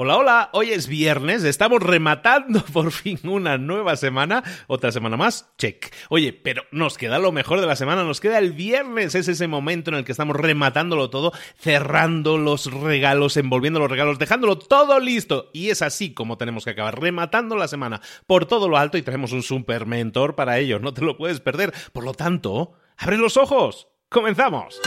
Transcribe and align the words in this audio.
Hola, 0.00 0.16
hola, 0.16 0.50
hoy 0.52 0.70
es 0.70 0.86
viernes, 0.86 1.42
estamos 1.42 1.82
rematando 1.82 2.64
por 2.72 2.92
fin 2.92 3.18
una 3.24 3.58
nueva 3.58 3.96
semana, 3.96 4.44
otra 4.68 4.92
semana 4.92 5.16
más, 5.16 5.50
check. 5.58 5.92
Oye, 6.08 6.32
pero 6.32 6.62
nos 6.70 6.96
queda 6.96 7.18
lo 7.18 7.32
mejor 7.32 7.60
de 7.60 7.66
la 7.66 7.74
semana, 7.74 8.04
nos 8.04 8.20
queda 8.20 8.38
el 8.38 8.52
viernes, 8.52 9.16
es 9.16 9.26
ese 9.26 9.48
momento 9.48 9.90
en 9.90 9.96
el 9.96 10.04
que 10.04 10.12
estamos 10.12 10.36
rematándolo 10.36 11.10
todo, 11.10 11.32
cerrando 11.58 12.38
los 12.38 12.72
regalos, 12.72 13.36
envolviendo 13.36 13.80
los 13.80 13.90
regalos, 13.90 14.20
dejándolo 14.20 14.56
todo 14.56 15.00
listo. 15.00 15.50
Y 15.52 15.70
es 15.70 15.82
así 15.82 16.14
como 16.14 16.38
tenemos 16.38 16.64
que 16.64 16.70
acabar, 16.70 17.00
rematando 17.00 17.56
la 17.56 17.66
semana 17.66 18.00
por 18.28 18.46
todo 18.46 18.68
lo 18.68 18.76
alto 18.76 18.98
y 18.98 19.02
tenemos 19.02 19.32
un 19.32 19.42
super 19.42 19.84
mentor 19.84 20.36
para 20.36 20.60
ello, 20.60 20.78
no 20.78 20.94
te 20.94 21.02
lo 21.02 21.16
puedes 21.16 21.40
perder. 21.40 21.74
Por 21.92 22.04
lo 22.04 22.14
tanto, 22.14 22.74
abre 22.98 23.16
los 23.16 23.36
ojos, 23.36 23.88
comenzamos. 24.08 24.80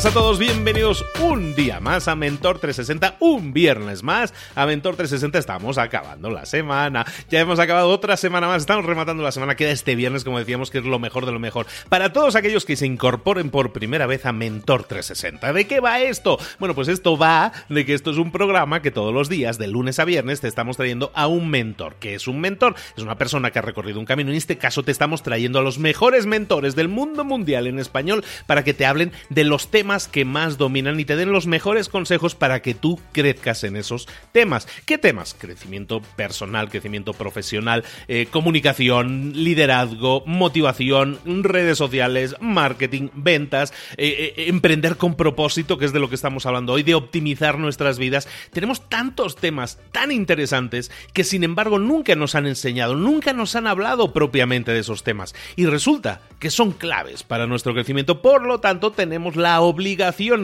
Buenas 0.00 0.16
a 0.16 0.18
todos, 0.18 0.38
bienvenidos 0.38 1.04
un 1.22 1.54
día 1.54 1.78
más 1.78 2.08
a 2.08 2.16
Mentor 2.16 2.58
360, 2.58 3.16
un 3.20 3.52
viernes 3.52 4.02
más 4.02 4.32
a 4.54 4.64
Mentor 4.64 4.96
360. 4.96 5.38
Estamos 5.38 5.76
acabando 5.76 6.30
la 6.30 6.46
semana, 6.46 7.04
ya 7.28 7.40
hemos 7.40 7.58
acabado 7.58 7.90
otra 7.90 8.16
semana 8.16 8.46
más, 8.46 8.62
estamos 8.62 8.86
rematando 8.86 9.22
la 9.22 9.30
semana, 9.30 9.56
queda 9.56 9.72
este 9.72 9.96
viernes, 9.96 10.24
como 10.24 10.38
decíamos, 10.38 10.70
que 10.70 10.78
es 10.78 10.84
lo 10.84 10.98
mejor 10.98 11.26
de 11.26 11.32
lo 11.32 11.38
mejor. 11.38 11.66
Para 11.90 12.14
todos 12.14 12.34
aquellos 12.34 12.64
que 12.64 12.76
se 12.76 12.86
incorporen 12.86 13.50
por 13.50 13.72
primera 13.72 14.06
vez 14.06 14.24
a 14.24 14.32
Mentor 14.32 14.84
360, 14.84 15.52
¿de 15.52 15.66
qué 15.66 15.80
va 15.80 16.00
esto? 16.00 16.38
Bueno, 16.58 16.74
pues 16.74 16.88
esto 16.88 17.18
va 17.18 17.52
de 17.68 17.84
que 17.84 17.92
esto 17.92 18.10
es 18.10 18.16
un 18.16 18.32
programa 18.32 18.80
que 18.80 18.90
todos 18.90 19.12
los 19.12 19.28
días, 19.28 19.58
de 19.58 19.66
lunes 19.66 19.98
a 19.98 20.06
viernes, 20.06 20.40
te 20.40 20.48
estamos 20.48 20.78
trayendo 20.78 21.12
a 21.14 21.26
un 21.26 21.50
mentor. 21.50 21.96
¿Qué 22.00 22.14
es 22.14 22.26
un 22.26 22.40
mentor? 22.40 22.74
Es 22.96 23.02
una 23.02 23.18
persona 23.18 23.50
que 23.50 23.58
ha 23.58 23.62
recorrido 23.62 24.00
un 24.00 24.06
camino. 24.06 24.30
En 24.30 24.36
este 24.36 24.56
caso, 24.56 24.82
te 24.82 24.92
estamos 24.92 25.22
trayendo 25.22 25.58
a 25.58 25.62
los 25.62 25.78
mejores 25.78 26.24
mentores 26.24 26.74
del 26.74 26.88
mundo 26.88 27.22
mundial 27.22 27.66
en 27.66 27.78
español 27.78 28.24
para 28.46 28.64
que 28.64 28.72
te 28.72 28.86
hablen 28.86 29.12
de 29.28 29.44
los 29.44 29.70
temas 29.70 29.89
que 29.90 30.24
más 30.24 30.56
dominan 30.56 31.00
y 31.00 31.04
te 31.04 31.16
den 31.16 31.32
los 31.32 31.48
mejores 31.48 31.88
consejos 31.88 32.36
para 32.36 32.62
que 32.62 32.74
tú 32.74 33.00
crezcas 33.10 33.64
en 33.64 33.74
esos 33.74 34.06
temas. 34.30 34.68
¿Qué 34.86 34.98
temas? 34.98 35.34
Crecimiento 35.34 36.00
personal, 36.14 36.70
crecimiento 36.70 37.12
profesional, 37.12 37.84
eh, 38.06 38.28
comunicación, 38.30 39.32
liderazgo, 39.34 40.22
motivación, 40.26 41.18
redes 41.24 41.76
sociales, 41.76 42.36
marketing, 42.40 43.08
ventas, 43.14 43.72
eh, 43.96 44.34
eh, 44.36 44.44
emprender 44.46 44.96
con 44.96 45.16
propósito, 45.16 45.76
que 45.76 45.86
es 45.86 45.92
de 45.92 45.98
lo 45.98 46.08
que 46.08 46.14
estamos 46.14 46.46
hablando 46.46 46.74
hoy, 46.74 46.84
de 46.84 46.94
optimizar 46.94 47.58
nuestras 47.58 47.98
vidas. 47.98 48.28
Tenemos 48.52 48.88
tantos 48.88 49.34
temas 49.34 49.80
tan 49.90 50.12
interesantes 50.12 50.92
que 51.12 51.24
sin 51.24 51.42
embargo 51.42 51.80
nunca 51.80 52.14
nos 52.14 52.36
han 52.36 52.46
enseñado, 52.46 52.94
nunca 52.94 53.32
nos 53.32 53.56
han 53.56 53.66
hablado 53.66 54.12
propiamente 54.12 54.70
de 54.70 54.78
esos 54.78 55.02
temas. 55.02 55.34
Y 55.56 55.66
resulta 55.66 56.20
que 56.38 56.50
son 56.50 56.70
claves 56.70 57.24
para 57.24 57.48
nuestro 57.48 57.74
crecimiento. 57.74 58.22
Por 58.22 58.46
lo 58.46 58.60
tanto, 58.60 58.92
tenemos 58.92 59.34
la 59.34 59.60
obligación 59.60 59.79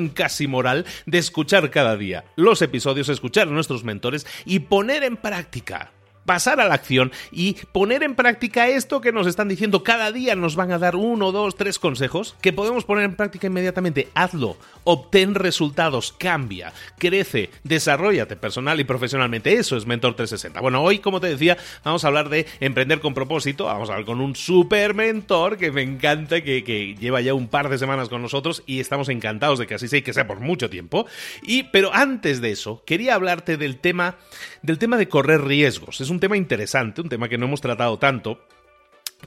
casi 0.09 0.47
moral 0.47 0.85
de 1.07 1.19
escuchar 1.19 1.71
cada 1.71 1.97
día 1.97 2.25
los 2.37 2.63
episodios, 2.63 3.09
escuchar 3.09 3.49
a 3.49 3.53
nuestros 3.53 3.85
mentores 3.85 4.27
y 4.45 4.61
poner 4.61 5.05
en 5.05 5.17
práctica 5.17 5.93
pasar 6.27 6.61
a 6.61 6.69
la 6.69 6.75
acción 6.75 7.13
y 7.31 7.55
poner 7.73 8.03
en 8.03 8.15
práctica 8.15 8.69
esto 8.69 9.01
que 9.01 9.13
nos 9.13 9.27
están 9.27 9.49
diciendo. 9.49 9.83
Cada 9.83 10.13
día 10.13 10.35
nos 10.35 10.57
van 10.57 10.73
a 10.73 10.79
dar 10.79 10.97
uno, 10.97 11.33
dos, 11.33 11.57
tres 11.57 11.79
consejos 11.79 12.37
que 12.43 12.53
podemos 12.53 12.85
poner 12.85 13.05
en 13.05 13.17
práctica 13.17 13.47
inmediatamente. 13.47 14.09
Hazlo, 14.15 14.57
obtén 14.85 15.35
resultados, 15.35 16.13
cambia, 16.13 16.73
crece, 16.99 17.51
desarrollate 17.65 18.37
personal 18.37 18.79
y 18.81 18.85
profesionalmente. 18.85 19.55
Eso 19.55 19.77
es 19.77 19.87
Mentor 19.87 20.15
360. 20.17 20.61
Bueno, 20.61 20.83
hoy, 20.83 20.99
como 20.99 21.21
te 21.21 21.29
decía, 21.29 21.57
vamos 21.85 22.05
a 22.05 22.09
hablar 22.09 22.29
de 22.29 22.47
emprender 22.61 23.01
con 23.01 23.15
propósito. 23.15 23.67
Vamos 23.67 23.89
a 23.89 23.93
hablar 23.93 24.07
con 24.07 24.21
un 24.21 24.37
super 24.37 24.95
mentor 24.95 25.57
que 25.57 25.71
me 25.71 25.83
encanta, 25.83 26.43
que, 26.43 26.65
que 26.65 26.95
lleva 26.97 27.21
ya 27.21 27.35
un 27.35 27.49
par 27.49 27.69
de 27.69 27.79
semanas 27.79 28.09
con 28.09 28.23
nosotros 28.23 28.63
y 28.67 28.81
estamos 28.81 29.09
encantados 29.09 29.59
de 29.59 29.67
que 29.67 29.75
así 29.75 29.89
sea 29.89 30.01
y 30.01 30.03
que 30.03 30.13
sea 30.13 30.27
por 30.27 30.41
mucho 30.41 30.69
tiempo. 30.69 31.07
Y, 31.43 31.65
pero 31.65 31.95
antes 31.95 32.41
de 32.41 32.51
eso, 32.51 32.83
quería 32.85 33.15
hablarte 33.15 33.57
del 33.57 33.79
tema, 33.79 34.17
del 34.63 34.79
tema 34.79 34.97
de 34.97 35.09
correr 35.09 35.45
riesgos. 35.45 36.01
Es 36.01 36.11
un 36.11 36.16
un 36.17 36.21
tema 36.21 36.39
interesante, 36.39 37.03
un 37.03 37.11
tema 37.11 37.29
que 37.29 37.37
no 37.37 37.45
hemos 37.45 37.61
tratado 37.61 37.99
tanto, 37.99 38.41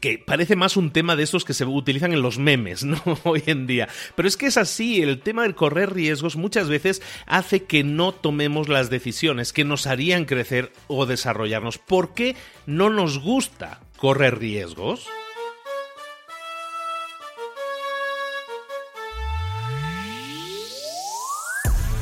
que 0.01 0.17
parece 0.17 0.55
más 0.55 0.75
un 0.75 0.91
tema 0.91 1.15
de 1.15 1.23
esos 1.23 1.45
que 1.45 1.53
se 1.53 1.65
utilizan 1.65 2.13
en 2.13 2.23
los 2.23 2.39
memes, 2.39 2.83
¿no? 2.83 2.99
Hoy 3.23 3.43
en 3.45 3.67
día. 3.67 3.87
Pero 4.15 4.27
es 4.27 4.37
que 4.37 4.47
es 4.47 4.57
así, 4.57 5.01
el 5.03 5.21
tema 5.21 5.43
del 5.43 5.53
correr 5.53 5.93
riesgos 5.93 6.35
muchas 6.35 6.67
veces 6.67 7.03
hace 7.27 7.65
que 7.65 7.83
no 7.83 8.11
tomemos 8.11 8.69
las 8.69 8.89
decisiones 8.89 9.53
que 9.53 9.65
nos 9.65 9.85
harían 9.85 10.25
crecer 10.25 10.71
o 10.87 11.05
desarrollarnos. 11.05 11.77
¿Por 11.77 12.15
qué 12.15 12.35
no 12.65 12.89
nos 12.89 13.19
gusta 13.19 13.81
correr 13.97 14.39
riesgos? 14.39 15.07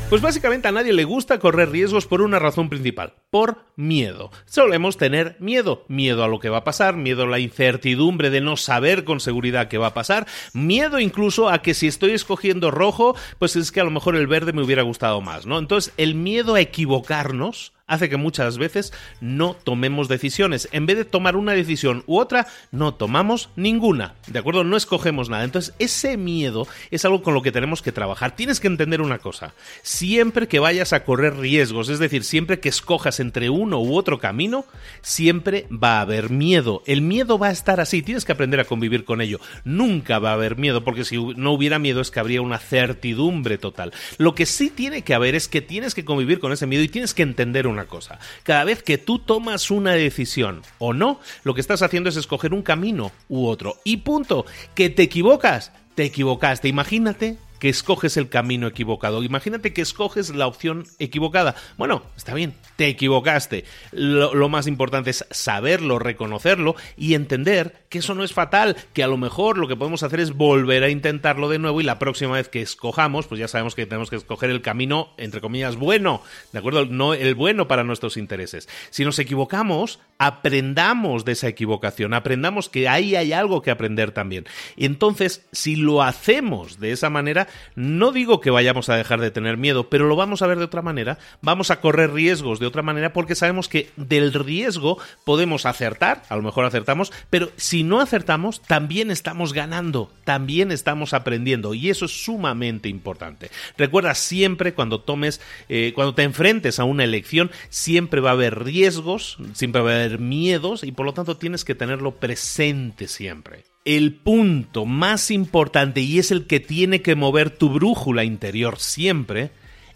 Pues 0.08 0.22
básicamente 0.22 0.66
a 0.68 0.72
nadie 0.72 0.94
le 0.94 1.04
gusta 1.04 1.38
correr 1.38 1.70
riesgos 1.70 2.06
por 2.06 2.22
una 2.22 2.38
razón 2.38 2.70
principal, 2.70 3.12
por 3.28 3.66
miedo. 3.76 4.30
Solemos 4.46 4.96
tener 4.96 5.36
miedo, 5.38 5.84
miedo 5.88 6.24
a 6.24 6.28
lo 6.28 6.38
que 6.38 6.48
va 6.48 6.58
a 6.58 6.64
pasar, 6.64 6.96
miedo 6.96 7.24
a 7.24 7.26
la 7.26 7.40
incertidumbre 7.40 8.30
de 8.30 8.40
no 8.40 8.56
saber 8.56 9.04
con 9.04 9.20
seguridad 9.20 9.68
qué 9.68 9.76
va 9.76 9.88
a 9.88 9.94
pasar, 9.94 10.26
miedo 10.54 10.98
incluso 10.98 11.50
a 11.50 11.60
que 11.60 11.74
si 11.74 11.88
estoy 11.88 12.12
escogiendo 12.12 12.70
rojo, 12.70 13.16
pues 13.38 13.54
es 13.54 13.70
que 13.70 13.80
a 13.80 13.84
lo 13.84 13.90
mejor 13.90 14.16
el 14.16 14.26
verde 14.26 14.54
me 14.54 14.62
hubiera 14.62 14.80
gustado 14.80 15.20
más, 15.20 15.44
¿no? 15.44 15.58
Entonces, 15.58 15.92
el 15.98 16.14
miedo 16.14 16.54
a 16.54 16.60
equivocarnos 16.62 17.74
hace 17.88 18.08
que 18.08 18.16
muchas 18.16 18.58
veces 18.58 18.92
no 19.20 19.54
tomemos 19.54 20.06
decisiones. 20.06 20.68
En 20.70 20.86
vez 20.86 20.96
de 20.96 21.04
tomar 21.04 21.36
una 21.36 21.52
decisión 21.52 22.04
u 22.06 22.18
otra, 22.18 22.46
no 22.70 22.94
tomamos 22.94 23.48
ninguna. 23.56 24.14
¿De 24.28 24.38
acuerdo? 24.38 24.62
No 24.62 24.76
escogemos 24.76 25.28
nada. 25.28 25.44
Entonces, 25.44 25.74
ese 25.78 26.16
miedo 26.16 26.68
es 26.90 27.04
algo 27.04 27.22
con 27.22 27.34
lo 27.34 27.42
que 27.42 27.52
tenemos 27.52 27.82
que 27.82 27.92
trabajar. 27.92 28.36
Tienes 28.36 28.60
que 28.60 28.68
entender 28.68 29.00
una 29.00 29.18
cosa. 29.18 29.54
Siempre 29.82 30.46
que 30.46 30.60
vayas 30.60 30.92
a 30.92 31.04
correr 31.04 31.36
riesgos, 31.36 31.88
es 31.88 31.98
decir, 31.98 32.22
siempre 32.22 32.60
que 32.60 32.68
escojas 32.68 33.18
entre 33.18 33.50
uno 33.50 33.80
u 33.80 33.96
otro 33.96 34.18
camino, 34.18 34.64
siempre 35.00 35.66
va 35.70 35.98
a 35.98 36.02
haber 36.02 36.30
miedo. 36.30 36.82
El 36.86 37.00
miedo 37.00 37.38
va 37.38 37.48
a 37.48 37.52
estar 37.52 37.80
así. 37.80 38.02
Tienes 38.02 38.24
que 38.24 38.32
aprender 38.32 38.60
a 38.60 38.64
convivir 38.64 39.04
con 39.04 39.20
ello. 39.20 39.40
Nunca 39.64 40.18
va 40.18 40.30
a 40.30 40.34
haber 40.34 40.56
miedo, 40.56 40.84
porque 40.84 41.04
si 41.04 41.16
no 41.16 41.52
hubiera 41.52 41.78
miedo 41.78 42.00
es 42.00 42.10
que 42.10 42.20
habría 42.20 42.42
una 42.42 42.58
certidumbre 42.58 43.58
total. 43.58 43.92
Lo 44.18 44.34
que 44.34 44.46
sí 44.46 44.70
tiene 44.70 45.02
que 45.02 45.14
haber 45.14 45.34
es 45.34 45.48
que 45.48 45.62
tienes 45.62 45.94
que 45.94 46.04
convivir 46.04 46.38
con 46.38 46.52
ese 46.52 46.66
miedo 46.66 46.82
y 46.82 46.88
tienes 46.88 47.14
que 47.14 47.22
entender 47.22 47.66
una 47.66 47.77
cosa. 47.86 48.18
Cada 48.42 48.64
vez 48.64 48.82
que 48.82 48.98
tú 48.98 49.18
tomas 49.18 49.70
una 49.70 49.92
decisión 49.92 50.62
o 50.78 50.92
no, 50.92 51.20
lo 51.44 51.54
que 51.54 51.60
estás 51.60 51.82
haciendo 51.82 52.08
es 52.08 52.16
escoger 52.16 52.54
un 52.54 52.62
camino 52.62 53.12
u 53.28 53.46
otro. 53.46 53.76
Y 53.84 53.98
punto. 53.98 54.46
Que 54.74 54.90
te 54.90 55.02
equivocas, 55.02 55.72
te 55.94 56.04
equivocaste. 56.04 56.68
Imagínate 56.68 57.38
que 57.58 57.68
escoges 57.68 58.16
el 58.16 58.28
camino 58.28 58.66
equivocado. 58.66 59.22
Imagínate 59.22 59.72
que 59.72 59.82
escoges 59.82 60.30
la 60.30 60.46
opción 60.46 60.86
equivocada. 60.98 61.54
Bueno, 61.76 62.02
está 62.16 62.34
bien, 62.34 62.54
te 62.76 62.88
equivocaste. 62.88 63.64
Lo, 63.92 64.48
más 64.48 64.66
importante 64.66 65.10
es 65.10 65.26
saberlo, 65.30 65.98
reconocerlo 65.98 66.76
y 66.96 67.14
entender 67.14 67.84
que 67.88 67.98
eso 67.98 68.14
no 68.14 68.24
es 68.24 68.32
fatal, 68.32 68.76
que 68.92 69.02
a 69.02 69.06
lo 69.08 69.16
mejor 69.16 69.58
lo 69.58 69.68
que 69.68 69.76
podemos 69.76 70.02
hacer 70.02 70.20
es 70.20 70.32
volver 70.32 70.82
a 70.82 70.90
intentarlo 70.90 71.48
de 71.48 71.58
nuevo 71.58 71.80
y 71.80 71.84
la 71.84 71.98
próxima 71.98 72.34
vez 72.34 72.48
que 72.48 72.62
escojamos, 72.62 73.26
pues 73.26 73.38
ya 73.38 73.48
sabemos 73.48 73.74
que 73.74 73.86
tenemos 73.86 74.10
que 74.10 74.16
escoger 74.16 74.50
el 74.50 74.62
camino, 74.62 75.10
entre 75.16 75.40
comillas, 75.40 75.76
bueno, 75.76 76.22
¿de 76.52 76.58
acuerdo? 76.58 76.86
No 76.86 77.14
el 77.14 77.34
bueno 77.34 77.68
para 77.68 77.84
nuestros 77.84 78.16
intereses. 78.16 78.68
Si 78.90 79.04
nos 79.04 79.18
equivocamos, 79.18 80.00
aprendamos 80.18 81.24
de 81.24 81.32
esa 81.32 81.48
equivocación, 81.48 82.12
aprendamos 82.12 82.68
que 82.68 82.88
ahí 82.88 83.16
hay 83.16 83.32
algo 83.32 83.62
que 83.62 83.70
aprender 83.70 84.12
también. 84.12 84.46
Y 84.76 84.84
entonces, 84.84 85.46
si 85.52 85.76
lo 85.76 86.02
hacemos 86.02 86.78
de 86.80 86.92
esa 86.92 87.10
manera, 87.10 87.48
no 87.74 88.12
digo 88.12 88.40
que 88.40 88.50
vayamos 88.50 88.88
a 88.88 88.96
dejar 88.96 89.20
de 89.20 89.30
tener 89.30 89.56
miedo, 89.56 89.88
pero 89.88 90.06
lo 90.06 90.16
vamos 90.16 90.42
a 90.42 90.46
ver 90.46 90.58
de 90.58 90.64
otra 90.64 90.82
manera, 90.82 91.18
vamos 91.40 91.70
a 91.70 91.80
correr 91.80 92.12
riesgos 92.12 92.58
de 92.58 92.66
otra 92.66 92.82
manera 92.82 93.12
porque 93.12 93.34
sabemos 93.34 93.68
que 93.68 93.90
del 93.96 94.32
riesgo 94.32 94.98
podemos 95.24 95.66
acertar, 95.66 96.22
a 96.28 96.36
lo 96.36 96.42
mejor 96.42 96.64
acertamos, 96.64 97.12
pero 97.30 97.50
si 97.56 97.77
no 97.82 98.00
acertamos, 98.00 98.62
también 98.62 99.10
estamos 99.10 99.52
ganando, 99.52 100.12
también 100.24 100.72
estamos 100.72 101.14
aprendiendo 101.14 101.74
y 101.74 101.90
eso 101.90 102.04
es 102.04 102.24
sumamente 102.24 102.88
importante. 102.88 103.50
Recuerda 103.76 104.14
siempre 104.14 104.74
cuando 104.74 105.00
tomes, 105.00 105.40
eh, 105.68 105.92
cuando 105.94 106.14
te 106.14 106.22
enfrentes 106.22 106.78
a 106.78 106.84
una 106.84 107.04
elección, 107.04 107.50
siempre 107.68 108.20
va 108.20 108.30
a 108.30 108.34
haber 108.34 108.64
riesgos, 108.64 109.38
siempre 109.52 109.82
va 109.82 109.92
a 109.92 109.94
haber 109.94 110.18
miedos 110.18 110.84
y 110.84 110.92
por 110.92 111.06
lo 111.06 111.14
tanto 111.14 111.36
tienes 111.36 111.64
que 111.64 111.74
tenerlo 111.74 112.16
presente 112.16 113.08
siempre 113.08 113.64
el 113.84 114.16
punto 114.16 114.84
más 114.84 115.30
importante 115.30 116.02
y 116.02 116.18
es 116.18 116.30
el 116.30 116.46
que 116.46 116.60
tiene 116.60 117.00
que 117.00 117.14
mover 117.14 117.48
tu 117.48 117.70
brújula 117.70 118.22
interior 118.22 118.78
siempre, 118.78 119.50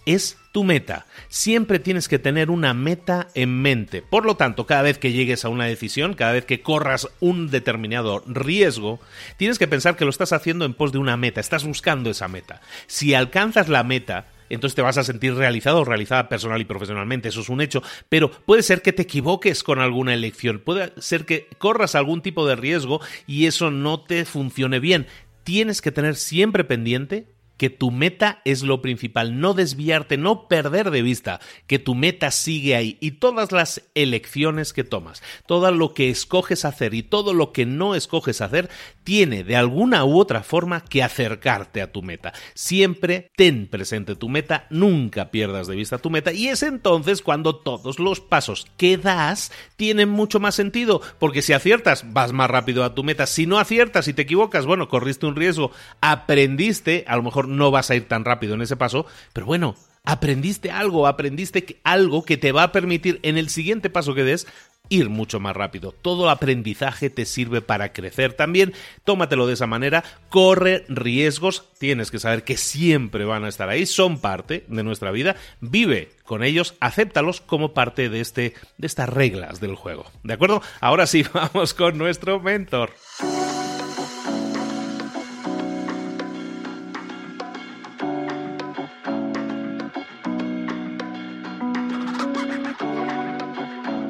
es 0.07 0.39
tu 0.53 0.65
meta. 0.65 1.07
Siempre 1.29 1.79
tienes 1.79 2.09
que 2.09 2.19
tener 2.19 2.51
una 2.51 2.75
meta 2.75 3.29
en 3.35 3.61
mente. 3.63 4.03
Por 4.03 4.25
lo 4.25 4.37
tanto, 4.37 4.67
cada 4.67 4.83
vez 4.83 4.99
que 4.99 5.13
llegues 5.13 5.45
a 5.45 5.49
una 5.49 5.65
decisión, 5.65 6.15
cada 6.15 6.33
vez 6.33 6.45
que 6.45 6.61
corras 6.61 7.09
un 7.21 7.51
determinado 7.51 8.23
riesgo, 8.27 9.01
tienes 9.37 9.59
que 9.59 9.69
pensar 9.69 9.97
que 9.97 10.05
lo 10.05 10.11
estás 10.11 10.33
haciendo 10.33 10.65
en 10.65 10.75
pos 10.75 10.93
de 10.93 10.99
una 10.99 11.17
meta, 11.17 11.41
estás 11.41 11.65
buscando 11.65 12.11
esa 12.11 12.29
meta. 12.29 12.61
Si 12.87 13.15
alcanzas 13.15 13.69
la 13.69 13.83
meta, 13.83 14.27
entonces 14.51 14.75
te 14.75 14.83
vas 14.83 14.99
a 14.99 15.05
sentir 15.05 15.35
realizado 15.35 15.81
o 15.81 15.85
realizada 15.85 16.29
personal 16.29 16.61
y 16.61 16.67
profesionalmente, 16.67 17.31
eso 17.31 17.41
es 17.41 17.49
un 17.49 17.63
hecho, 17.63 17.83
pero 18.11 18.31
puede 18.31 18.63
ser 18.63 18.83
que 18.83 18.93
te 18.93 19.03
equivoques 19.03 19.63
con 19.63 19.79
alguna 19.79 20.13
elección, 20.13 20.61
puede 20.63 20.93
ser 21.01 21.25
que 21.25 21.49
corras 21.57 21.95
algún 21.95 22.21
tipo 22.21 22.47
de 22.47 22.57
riesgo 22.57 23.01
y 23.27 23.47
eso 23.47 23.71
no 23.71 24.01
te 24.01 24.27
funcione 24.27 24.79
bien. 24.79 25.07
Tienes 25.45 25.81
que 25.81 25.91
tener 25.91 26.17
siempre 26.17 26.65
pendiente 26.65 27.27
que 27.57 27.71
tu 27.71 27.91
meta 27.91 28.41
es 28.45 28.63
lo 28.63 28.83
principal, 28.83 29.41
no 29.41 29.55
desviarte, 29.55 30.17
no 30.17 30.49
perder 30.49 30.91
de 30.91 31.03
vista 31.03 31.41
que 31.67 31.79
tu 31.79 31.95
meta 31.95 32.31
sigue 32.31 32.75
ahí. 32.75 32.99
Y 33.01 33.13
todas 33.13 33.53
las 33.53 33.83
elecciones 33.95 34.73
que 34.73 34.85
tomas, 34.85 35.23
todo 35.47 35.71
lo 35.71 35.95
que 35.95 36.11
escoges 36.11 36.65
hacer 36.65 36.95
y 36.95 37.03
todo 37.03 37.35
lo 37.35 37.53
que 37.53 37.67
no 37.67 37.95
escoges 37.95 38.41
hacer 38.41 38.69
tiene 39.05 39.45
de 39.45 39.57
alguna 39.57 40.05
u 40.05 40.19
otra 40.19 40.43
forma 40.43 40.81
que 40.81 41.03
acercarte 41.03 41.83
a 41.83 41.93
tu 41.93 42.03
meta. 42.03 42.33
Siempre 42.55 43.31
ten 43.37 43.67
presente 43.67 44.17
tu 44.17 44.29
meta, 44.29 44.67
nunca 44.71 45.31
pierdas 45.31 45.67
de 45.67 45.77
vista 45.77 45.99
tu 45.99 46.11
meta 46.11 46.33
y 46.33 46.49
es 46.49 46.63
entonces 46.63 47.23
cuando 47.23 47.57
todos 47.57 47.99
los 47.99 48.21
pasos 48.21 48.67
que 48.77 48.97
das 48.97 49.53
tienen 49.77 50.09
mucho 50.09 50.41
más 50.41 50.55
sentido, 50.55 51.01
porque 51.19 51.43
si 51.43 51.53
aciertas 51.53 52.13
vas 52.13 52.33
más 52.33 52.51
rápido 52.51 52.85
a 52.85 52.95
tu 52.95 53.05
meta, 53.05 53.27
si 53.27 53.47
no 53.47 53.59
aciertas 53.59 54.09
y 54.09 54.15
te 54.15 54.23
equivocas, 54.23 54.67
bueno, 54.67 54.89
corriste 54.89 55.27
un 55.27 55.37
riesgo, 55.37 55.73
aprendiste, 56.01 57.05
a 57.09 57.17
lo 57.17 57.23
mejor 57.23 57.49
no 57.49 57.71
vas 57.71 57.91
a 57.91 57.95
ir 57.95 58.09
tan 58.09 58.25
rápido 58.25 58.55
en 58.55 58.63
ese 58.63 58.77
paso, 58.77 59.07
pero 59.33 59.47
bueno, 59.47 59.75
aprendiste 60.05 60.71
algo, 60.71 61.07
aprendiste 61.07 61.81
algo 61.85 62.25
que 62.25 62.37
te 62.37 62.53
va 62.53 62.65
a 62.65 62.73
permitir 62.73 63.21
en 63.23 63.39
el 63.39 63.49
siguiente 63.49 63.91
paso 63.91 64.15
que 64.15 64.25
des 64.25 64.47
ir 64.93 65.09
mucho 65.09 65.41
más 65.41 65.57
rápido. 65.57 65.93
Todo 65.93 66.29
aprendizaje 66.29 67.09
te 67.09 67.25
sirve 67.25 67.63
para 67.63 67.93
crecer 67.93 68.35
también. 68.35 68.75
Tómatelo 69.05 69.47
de 69.47 69.55
esa 69.55 69.67
manera, 69.67 70.05
corre 70.29 70.85
riesgos, 70.89 71.69
tienes 71.79 72.11
que 72.11 72.19
saber 72.19 72.45
que 72.45 72.57
siempre 72.57 73.25
van 73.25 73.45
a 73.45 73.49
estar 73.49 73.69
ahí, 73.69 73.87
son 73.87 74.21
parte 74.21 74.65
de 74.69 74.83
nuestra 74.83 75.11
vida, 75.11 75.37
vive 75.61 76.11
con 76.25 76.43
ellos, 76.45 76.75
acéptalos 76.81 77.41
como 77.41 77.73
parte 77.73 78.09
de 78.09 78.21
este 78.21 78.55
de 78.77 78.87
estas 78.87 79.09
reglas 79.09 79.61
del 79.61 79.75
juego. 79.75 80.05
¿De 80.23 80.35
acuerdo? 80.35 80.63
Ahora 80.81 81.07
sí 81.07 81.25
vamos 81.33 81.73
con 81.75 81.97
nuestro 81.97 82.39
mentor. 82.41 82.91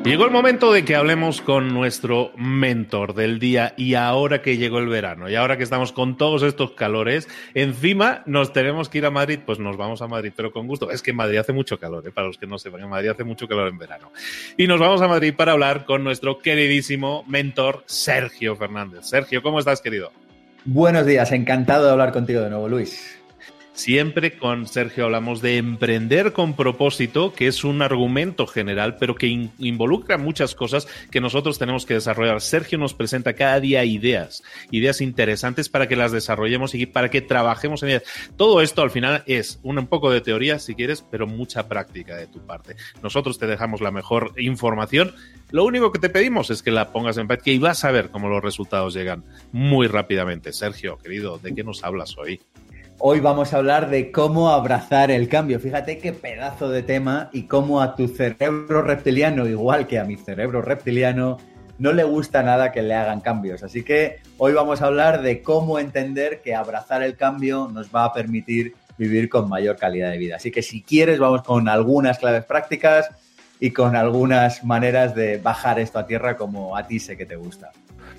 Llegó 0.04 0.24
el 0.24 0.32
momento 0.32 0.72
de 0.72 0.84
que 0.84 0.96
hablemos 0.96 1.40
con 1.40 1.72
nuestro 1.72 2.32
mentor 2.36 3.14
del 3.14 3.38
día 3.38 3.72
y 3.76 3.94
ahora 3.94 4.42
que 4.42 4.56
llegó 4.56 4.80
el 4.80 4.88
verano 4.88 5.30
y 5.30 5.36
ahora 5.36 5.56
que 5.56 5.62
estamos 5.62 5.92
con 5.92 6.16
todos 6.16 6.42
estos 6.42 6.72
calores, 6.72 7.28
encima 7.54 8.24
nos 8.26 8.52
tenemos 8.52 8.88
que 8.88 8.98
ir 8.98 9.06
a 9.06 9.12
Madrid, 9.12 9.38
pues 9.46 9.60
nos 9.60 9.76
vamos 9.76 10.02
a 10.02 10.08
Madrid, 10.08 10.32
pero 10.34 10.52
con 10.52 10.66
gusto. 10.66 10.90
Es 10.90 11.02
que 11.02 11.12
en 11.12 11.18
Madrid 11.18 11.38
hace 11.38 11.52
mucho 11.52 11.78
calor, 11.78 12.04
¿eh? 12.04 12.10
para 12.10 12.26
los 12.26 12.36
que 12.36 12.48
no 12.48 12.58
sepan, 12.58 12.80
en 12.80 12.88
Madrid 12.88 13.10
hace 13.10 13.22
mucho 13.22 13.46
calor 13.46 13.68
en 13.68 13.78
verano. 13.78 14.10
Y 14.56 14.66
nos 14.66 14.80
vamos 14.80 15.00
a 15.02 15.06
Madrid 15.06 15.34
para 15.36 15.52
hablar 15.52 15.84
con 15.84 16.02
nuestro 16.02 16.40
queridísimo 16.40 17.22
mentor 17.28 17.84
Sergio 17.86 18.56
Fernández. 18.56 19.06
Sergio, 19.06 19.40
¿cómo 19.40 19.60
estás, 19.60 19.80
querido? 19.80 20.10
Buenos 20.64 21.06
días, 21.06 21.30
encantado 21.30 21.86
de 21.86 21.92
hablar 21.92 22.10
contigo 22.10 22.40
de 22.40 22.50
nuevo, 22.50 22.68
Luis. 22.68 23.21
Siempre 23.74 24.36
con 24.36 24.66
Sergio 24.66 25.06
hablamos 25.06 25.40
de 25.40 25.56
emprender 25.56 26.34
con 26.34 26.54
propósito, 26.54 27.32
que 27.32 27.46
es 27.46 27.64
un 27.64 27.80
argumento 27.80 28.46
general, 28.46 28.96
pero 28.96 29.14
que 29.14 29.26
involucra 29.58 30.18
muchas 30.18 30.54
cosas 30.54 30.86
que 31.10 31.22
nosotros 31.22 31.58
tenemos 31.58 31.86
que 31.86 31.94
desarrollar. 31.94 32.42
Sergio 32.42 32.76
nos 32.76 32.92
presenta 32.92 33.32
cada 33.32 33.60
día 33.60 33.82
ideas, 33.84 34.42
ideas 34.70 35.00
interesantes 35.00 35.70
para 35.70 35.88
que 35.88 35.96
las 35.96 36.12
desarrollemos 36.12 36.74
y 36.74 36.84
para 36.84 37.08
que 37.08 37.22
trabajemos 37.22 37.82
en 37.82 37.88
ellas. 37.88 38.02
Todo 38.36 38.60
esto 38.60 38.82
al 38.82 38.90
final 38.90 39.24
es 39.26 39.58
un 39.62 39.86
poco 39.86 40.10
de 40.10 40.20
teoría, 40.20 40.58
si 40.58 40.74
quieres, 40.74 41.02
pero 41.10 41.26
mucha 41.26 41.66
práctica 41.66 42.14
de 42.14 42.26
tu 42.26 42.44
parte. 42.44 42.76
Nosotros 43.02 43.38
te 43.38 43.46
dejamos 43.46 43.80
la 43.80 43.90
mejor 43.90 44.34
información. 44.36 45.14
Lo 45.50 45.64
único 45.64 45.90
que 45.92 45.98
te 45.98 46.10
pedimos 46.10 46.50
es 46.50 46.62
que 46.62 46.72
la 46.72 46.92
pongas 46.92 47.16
en 47.16 47.26
práctica 47.26 47.52
y 47.52 47.58
vas 47.58 47.84
a 47.84 47.90
ver 47.90 48.10
cómo 48.10 48.28
los 48.28 48.44
resultados 48.44 48.92
llegan 48.92 49.24
muy 49.50 49.86
rápidamente. 49.86 50.52
Sergio, 50.52 50.98
querido, 50.98 51.38
¿de 51.38 51.54
qué 51.54 51.64
nos 51.64 51.82
hablas 51.84 52.18
hoy? 52.18 52.38
Hoy 53.04 53.18
vamos 53.18 53.52
a 53.52 53.56
hablar 53.56 53.90
de 53.90 54.12
cómo 54.12 54.50
abrazar 54.50 55.10
el 55.10 55.28
cambio. 55.28 55.58
Fíjate 55.58 55.98
qué 55.98 56.12
pedazo 56.12 56.70
de 56.70 56.84
tema 56.84 57.30
y 57.32 57.48
cómo 57.48 57.80
a 57.80 57.96
tu 57.96 58.06
cerebro 58.06 58.80
reptiliano, 58.80 59.48
igual 59.48 59.88
que 59.88 59.98
a 59.98 60.04
mi 60.04 60.16
cerebro 60.16 60.62
reptiliano, 60.62 61.36
no 61.78 61.92
le 61.92 62.04
gusta 62.04 62.44
nada 62.44 62.70
que 62.70 62.80
le 62.80 62.94
hagan 62.94 63.20
cambios. 63.20 63.64
Así 63.64 63.82
que 63.82 64.20
hoy 64.38 64.52
vamos 64.52 64.82
a 64.82 64.86
hablar 64.86 65.20
de 65.20 65.42
cómo 65.42 65.80
entender 65.80 66.42
que 66.42 66.54
abrazar 66.54 67.02
el 67.02 67.16
cambio 67.16 67.68
nos 67.72 67.92
va 67.92 68.04
a 68.04 68.12
permitir 68.12 68.74
vivir 68.96 69.28
con 69.28 69.48
mayor 69.48 69.76
calidad 69.78 70.12
de 70.12 70.18
vida. 70.18 70.36
Así 70.36 70.52
que 70.52 70.62
si 70.62 70.80
quieres, 70.82 71.18
vamos 71.18 71.42
con 71.42 71.68
algunas 71.68 72.20
claves 72.20 72.44
prácticas 72.44 73.10
y 73.58 73.72
con 73.72 73.96
algunas 73.96 74.62
maneras 74.62 75.16
de 75.16 75.38
bajar 75.38 75.80
esto 75.80 75.98
a 75.98 76.06
tierra 76.06 76.36
como 76.36 76.76
a 76.76 76.86
ti 76.86 77.00
sé 77.00 77.16
que 77.16 77.26
te 77.26 77.34
gusta. 77.34 77.72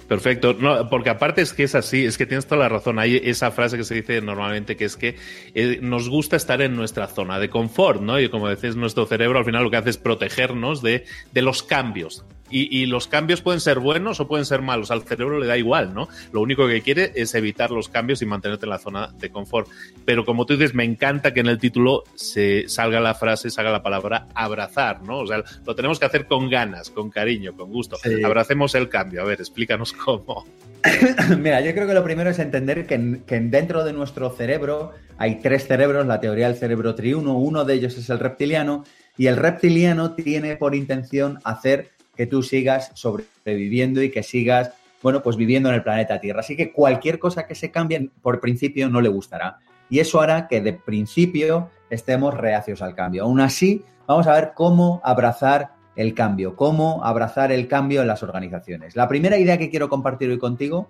Perfecto, 0.08 0.54
no, 0.54 0.90
porque 0.90 1.10
aparte 1.10 1.42
es 1.42 1.54
que 1.54 1.64
es 1.64 1.76
así, 1.76 2.06
es 2.06 2.18
que 2.18 2.26
tienes 2.26 2.46
toda 2.46 2.62
la 2.62 2.70
razón. 2.70 3.00
Hay 3.00 3.22
esa 3.24 3.52
frase 3.52 3.78
que 3.78 3.84
se 3.84 3.96
dice 3.96 4.22
normalmente 4.22 4.76
que 4.76 4.86
es 4.86 4.98
que 4.98 5.16
eh, 5.56 5.80
nos 5.82 6.10
gusta 6.10 6.36
estar 6.36 6.62
en 6.62 6.76
nuestra 6.76 7.08
zona 7.08 7.40
de 7.40 7.50
confort, 7.50 8.02
¿no? 8.02 8.20
Y 8.20 8.30
como 8.30 8.48
decís, 8.50 8.76
nuestro 8.76 9.06
cerebro 9.06 9.40
al 9.40 9.46
final 9.46 9.64
lo 9.64 9.72
que 9.72 9.78
hace 9.78 9.90
es 9.90 9.98
protegernos 9.98 10.82
de, 10.82 11.06
de 11.32 11.42
los 11.42 11.64
cambios 11.64 12.26
Y, 12.56 12.86
los 12.86 13.08
cambios 13.08 13.42
pueden 13.42 13.60
ser 13.60 13.80
buenos 13.80 14.20
o 14.20 14.28
pueden 14.28 14.46
ser 14.46 14.62
malos. 14.62 14.92
Al 14.92 15.02
cerebro 15.02 15.40
le 15.40 15.48
da 15.48 15.58
igual, 15.58 15.96
¿no? 15.96 16.08
Lo 16.32 16.42
único 16.42 16.68
que 16.68 16.84
quiere 16.84 17.12
es 17.16 17.34
evitar 17.34 17.72
los 17.72 17.90
cambios 17.90 18.22
y 18.22 18.28
mantenerte 18.28 18.68
en 18.68 18.70
la 18.70 18.78
zona 18.78 19.12
de 19.18 19.32
confort. 19.32 19.68
Pero 20.06 20.24
como 20.24 20.46
tú 20.46 20.54
dices, 20.54 20.76
me 20.76 20.84
encanta 20.84 21.34
que 21.34 21.40
en 21.40 21.48
el 21.48 21.58
título 21.58 22.04
se 22.14 22.68
salga 22.68 23.00
la 23.00 23.16
frase, 23.16 23.50
salga 23.50 23.72
la 23.72 23.82
palabra 23.82 24.28
abrazar, 24.36 25.02
¿no? 25.02 25.20
O 25.20 25.28
sea, 25.28 25.44
lo 25.66 25.76
tenemos 25.76 26.00
que 26.00 26.06
hacer 26.06 26.28
con 26.28 26.48
ganas, 26.48 26.92
con 26.92 27.10
cariño, 27.10 27.56
con 27.56 27.72
gusto. 27.72 27.98
Abracemos 28.24 28.76
el 28.76 28.88
cambio. 28.88 29.24
A 29.24 29.26
ver, 29.26 29.40
explícanos 29.40 29.92
cómo. 30.06 30.46
Mira, 31.40 31.62
yo 31.62 31.74
creo 31.74 31.88
que 31.88 31.94
lo 31.94 32.04
primero 32.04 32.30
es 32.30 32.40
entender 32.40 32.86
que, 32.86 33.22
que, 33.26 33.40
dentro 33.40 33.84
de 33.84 33.94
nuestro 33.94 34.30
cerebro 34.30 34.92
hay 35.18 35.40
tres 35.40 35.66
cerebros, 35.68 36.06
la 36.06 36.20
teoría 36.20 36.48
del 36.48 36.58
cerebro 36.58 36.94
triuno, 36.94 37.38
uno 37.38 37.66
de 37.66 37.76
ellos 37.76 37.98
es 37.98 38.10
el 38.10 38.20
reptiliano, 38.20 38.84
y 39.18 39.28
el 39.28 39.38
reptiliano 39.38 40.14
tiene 40.16 40.58
por 40.58 40.76
intención 40.76 41.40
hacer 41.44 41.92
que 42.16 42.28
tú 42.28 42.44
sigas 42.44 42.92
sobreviviendo 42.94 44.02
y 44.02 44.12
que 44.12 44.24
sigas, 44.24 44.72
bueno, 45.02 45.24
pues 45.24 45.36
viviendo 45.36 45.70
en 45.70 45.76
el 45.76 45.84
planeta 45.84 46.20
Tierra. 46.20 46.42
Así 46.42 46.56
que 46.56 46.72
cualquier 46.72 47.20
cosa 47.20 47.48
que 47.48 47.56
se 47.56 47.72
cambie, 47.72 48.10
por 48.22 48.40
principio, 48.40 48.90
no 48.90 49.02
le 49.02 49.10
gustará. 49.10 49.60
Y 49.90 50.00
eso 50.00 50.22
hará 50.22 50.48
que 50.48 50.62
de 50.62 50.74
principio 50.74 51.70
estemos 51.90 52.34
reacios 52.34 52.82
al 52.82 52.96
cambio. 52.96 53.24
Aún 53.24 53.40
así, 53.40 53.84
vamos 54.08 54.28
a 54.28 54.34
ver 54.34 54.54
cómo 54.56 55.02
abrazar 55.04 55.74
el 55.96 56.14
cambio, 56.14 56.56
cómo 56.56 57.04
abrazar 57.04 57.52
el 57.52 57.68
cambio 57.68 58.02
en 58.02 58.08
las 58.08 58.24
organizaciones. 58.24 58.96
La 58.96 59.08
primera 59.08 59.38
idea 59.38 59.58
que 59.58 59.70
quiero 59.70 59.90
compartir 59.90 60.30
hoy 60.30 60.40
contigo, 60.40 60.90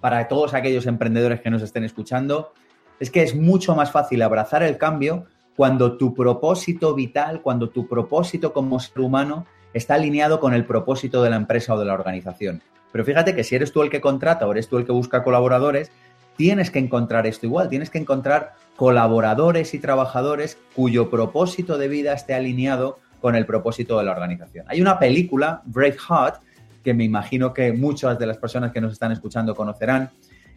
para 0.00 0.28
todos 0.28 0.54
aquellos 0.54 0.86
emprendedores 0.86 1.40
que 1.40 1.50
nos 1.50 1.62
estén 1.62 1.84
escuchando, 1.84 2.52
es 3.00 3.10
que 3.10 3.22
es 3.22 3.34
mucho 3.34 3.74
más 3.74 3.90
fácil 3.90 4.22
abrazar 4.22 4.62
el 4.62 4.76
cambio 4.76 5.26
cuando 5.56 5.96
tu 5.96 6.14
propósito 6.14 6.94
vital, 6.94 7.40
cuando 7.42 7.70
tu 7.70 7.88
propósito 7.88 8.52
como 8.52 8.78
ser 8.80 9.00
humano 9.00 9.46
está 9.74 9.94
alineado 9.94 10.40
con 10.40 10.54
el 10.54 10.64
propósito 10.64 11.22
de 11.22 11.30
la 11.30 11.36
empresa 11.36 11.74
o 11.74 11.78
de 11.78 11.84
la 11.84 11.94
organización. 11.94 12.62
Pero 12.92 13.04
fíjate 13.04 13.34
que 13.34 13.44
si 13.44 13.54
eres 13.54 13.72
tú 13.72 13.82
el 13.82 13.90
que 13.90 14.00
contrata 14.00 14.46
o 14.46 14.52
eres 14.52 14.68
tú 14.68 14.78
el 14.78 14.86
que 14.86 14.92
busca 14.92 15.22
colaboradores, 15.22 15.90
tienes 16.36 16.70
que 16.70 16.78
encontrar 16.78 17.26
esto 17.26 17.46
igual, 17.46 17.68
tienes 17.68 17.90
que 17.90 17.98
encontrar 17.98 18.54
colaboradores 18.76 19.74
y 19.74 19.78
trabajadores 19.78 20.56
cuyo 20.74 21.10
propósito 21.10 21.78
de 21.78 21.88
vida 21.88 22.12
esté 22.12 22.34
alineado 22.34 22.98
con 23.20 23.34
el 23.34 23.44
propósito 23.44 23.98
de 23.98 24.04
la 24.04 24.12
organización. 24.12 24.64
Hay 24.68 24.80
una 24.80 24.98
película, 24.98 25.62
Braveheart, 25.66 26.40
que 26.84 26.94
me 26.94 27.04
imagino 27.04 27.52
que 27.52 27.72
muchas 27.72 28.18
de 28.18 28.26
las 28.26 28.38
personas 28.38 28.72
que 28.72 28.80
nos 28.80 28.92
están 28.92 29.12
escuchando 29.12 29.54
conocerán, 29.54 30.10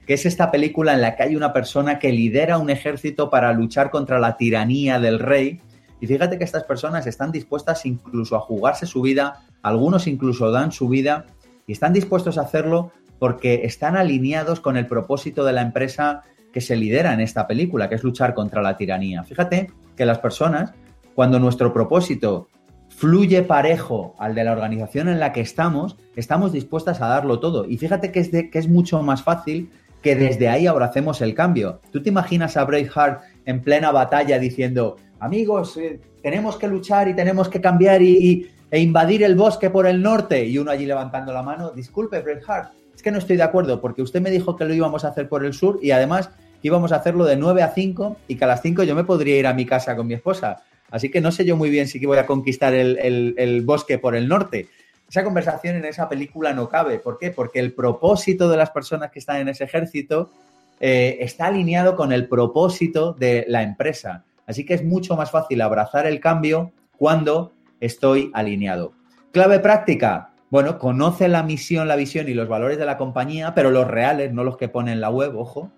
que 0.06 0.14
es 0.14 0.26
esta 0.26 0.52
película 0.52 0.94
en 0.94 1.02
la 1.02 1.16
que 1.16 1.24
hay 1.24 1.36
una 1.36 1.52
persona 1.52 2.00
que 2.00 2.12
lidera 2.12 2.58
un 2.58 2.70
ejército 2.70 3.30
para 3.30 3.52
luchar 3.54 3.90
contra 3.90 4.20
la 4.20 4.38
tiranía 4.38 5.00
del 5.00 5.20
rey. 5.20 5.62
Y 6.02 6.08
fíjate 6.08 6.38
que 6.38 6.44
estas 6.44 6.64
personas 6.64 7.08
están 7.08 7.32
dispuestas 7.32 7.86
incluso 7.86 8.36
a 8.36 8.40
jugarse 8.40 8.86
su 8.86 9.02
vida, 9.02 9.46
algunos 9.62 10.08
incluso 10.08 10.52
dan 10.52 10.72
su 10.72 10.90
vida 10.90 11.28
y 11.68 11.72
están 11.72 11.94
dispuestos 11.94 12.38
a 12.38 12.42
hacerlo 12.42 12.92
porque 13.20 13.62
están 13.66 13.96
alineados 13.96 14.60
con 14.60 14.78
el 14.78 14.88
propósito 14.88 15.46
de 15.46 15.54
la 15.54 15.62
empresa 15.62 16.24
que 16.52 16.60
se 16.60 16.76
lidera 16.76 17.14
en 17.14 17.22
esta 17.22 17.48
película, 17.48 17.88
que 17.88 17.96
es 17.96 18.04
luchar 18.04 18.34
contra 18.34 18.64
la 18.64 18.78
tiranía. 18.78 19.24
Fíjate 19.24 19.72
que 19.96 20.06
las 20.06 20.18
personas, 20.18 20.74
cuando 21.14 21.40
nuestro 21.40 21.72
propósito 21.72 22.48
fluye 22.90 23.44
parejo 23.44 24.16
al 24.18 24.34
de 24.34 24.44
la 24.44 24.52
organización 24.52 25.08
en 25.08 25.20
la 25.20 25.32
que 25.34 25.42
estamos, 25.42 25.98
estamos 26.16 26.52
dispuestas 26.52 27.00
a 27.00 27.08
darlo 27.08 27.40
todo. 27.40 27.66
Y 27.66 27.78
fíjate 27.78 28.12
que 28.12 28.20
es, 28.20 28.30
que 28.30 28.60
es 28.60 28.68
mucho 28.68 29.02
más 29.04 29.22
fácil 29.22 29.70
que 30.02 30.16
desde 30.16 30.50
ahí 30.50 30.68
abracemos 30.68 31.22
el 31.22 31.36
cambio. 31.36 31.80
¿Tú 31.92 32.02
te 32.02 32.10
imaginas 32.10 32.58
a 32.58 32.66
Braveheart 32.66 33.22
en 33.46 33.62
plena 33.62 33.92
batalla 33.92 34.40
diciendo, 34.40 34.98
amigos, 35.22 35.78
eh, 35.78 36.00
tenemos 36.22 36.58
que 36.58 36.68
luchar 36.68 37.08
y 37.08 37.16
tenemos 37.16 37.48
que 37.48 37.62
cambiar 37.62 38.02
y, 38.02 38.50
e 38.70 38.80
invadir 38.80 39.24
el 39.24 39.36
bosque 39.36 39.70
por 39.70 39.88
el 39.88 40.02
norte? 40.02 40.46
Y 40.46 40.58
uno 40.58 40.72
allí 40.72 40.86
levantando 40.86 41.32
la 41.32 41.44
mano, 41.44 41.72
disculpe, 41.72 42.20
Braveheart, 42.20 42.74
es 42.94 43.02
que 43.02 43.12
no 43.12 43.20
estoy 43.20 43.38
de 43.38 43.44
acuerdo 43.44 43.80
porque 43.80 44.02
usted 44.02 44.22
me 44.22 44.30
dijo 44.30 44.56
que 44.56 44.66
lo 44.66 44.74
íbamos 44.74 45.06
a 45.06 45.10
hacer 45.10 45.30
por 45.30 45.46
el 45.46 45.54
sur 45.54 45.80
y 45.82 45.92
además 45.92 46.30
íbamos 46.62 46.92
a 46.92 46.98
hacerlo 46.98 47.26
de 47.26 47.38
9 47.38 47.64
a 47.64 47.72
5 47.72 48.18
y 48.28 48.36
que 48.36 48.44
a 48.44 48.48
las 48.48 48.62
5 48.62 48.84
yo 48.84 48.96
me 48.96 49.04
podría 49.04 49.38
ir 49.38 49.48
a 49.48 49.54
mi 49.54 49.66
casa 49.66 49.96
con 49.96 50.08
mi 50.08 50.16
esposa. 50.16 50.64
Así 50.90 51.10
que 51.10 51.22
no 51.22 51.32
sé 51.32 51.46
yo 51.46 51.56
muy 51.56 51.70
bien 51.70 51.88
si 51.88 52.06
voy 52.06 52.18
a 52.18 52.26
conquistar 52.26 52.74
el, 52.74 53.64
bosque 53.64 53.98
por 53.98 54.16
el 54.16 54.28
norte. 54.28 54.68
Esa 55.10 55.24
conversación 55.24 55.76
en 55.76 55.86
esa 55.86 56.10
película 56.10 56.54
no 56.54 56.68
cabe. 56.68 57.00
¿Por 57.00 57.18
qué? 57.18 57.32
Porque 57.32 57.60
el 57.60 57.74
propósito 57.74 58.50
de 58.50 58.58
las 58.58 58.72
personas 58.72 59.12
que 59.12 59.20
están 59.20 59.38
en 59.38 59.50
ese 59.50 59.66
ejército 59.66 60.32
eh, 60.80 61.18
está 61.22 61.48
alineado 61.48 61.96
con 61.96 62.12
el 62.12 62.28
propósito 62.28 63.14
de 63.14 63.46
la 63.48 63.64
empresa. 63.64 64.26
Así 64.52 64.66
que 64.66 64.74
es 64.74 64.84
mucho 64.84 65.16
más 65.16 65.32
fácil 65.32 65.62
abrazar 65.62 66.06
el 66.06 66.20
cambio 66.20 66.72
cuando 66.98 67.54
estoy 67.80 68.30
alineado. 68.34 68.94
Clave 69.32 69.60
práctica. 69.60 70.34
Bueno, 70.50 70.78
conoce 70.78 71.28
la 71.28 71.44
misión, 71.44 71.88
la 71.88 71.96
visión 71.96 72.28
y 72.28 72.34
los 72.34 72.48
valores 72.48 72.78
de 72.78 72.86
la 72.86 72.98
compañía, 72.98 73.54
pero 73.56 73.72
los 73.72 73.88
reales, 73.88 74.34
no 74.34 74.44
los 74.44 74.58
que 74.58 74.68
pone 74.68 74.92
en 74.92 75.02
la 75.02 75.10
web, 75.10 75.38
ojo. 75.38 75.72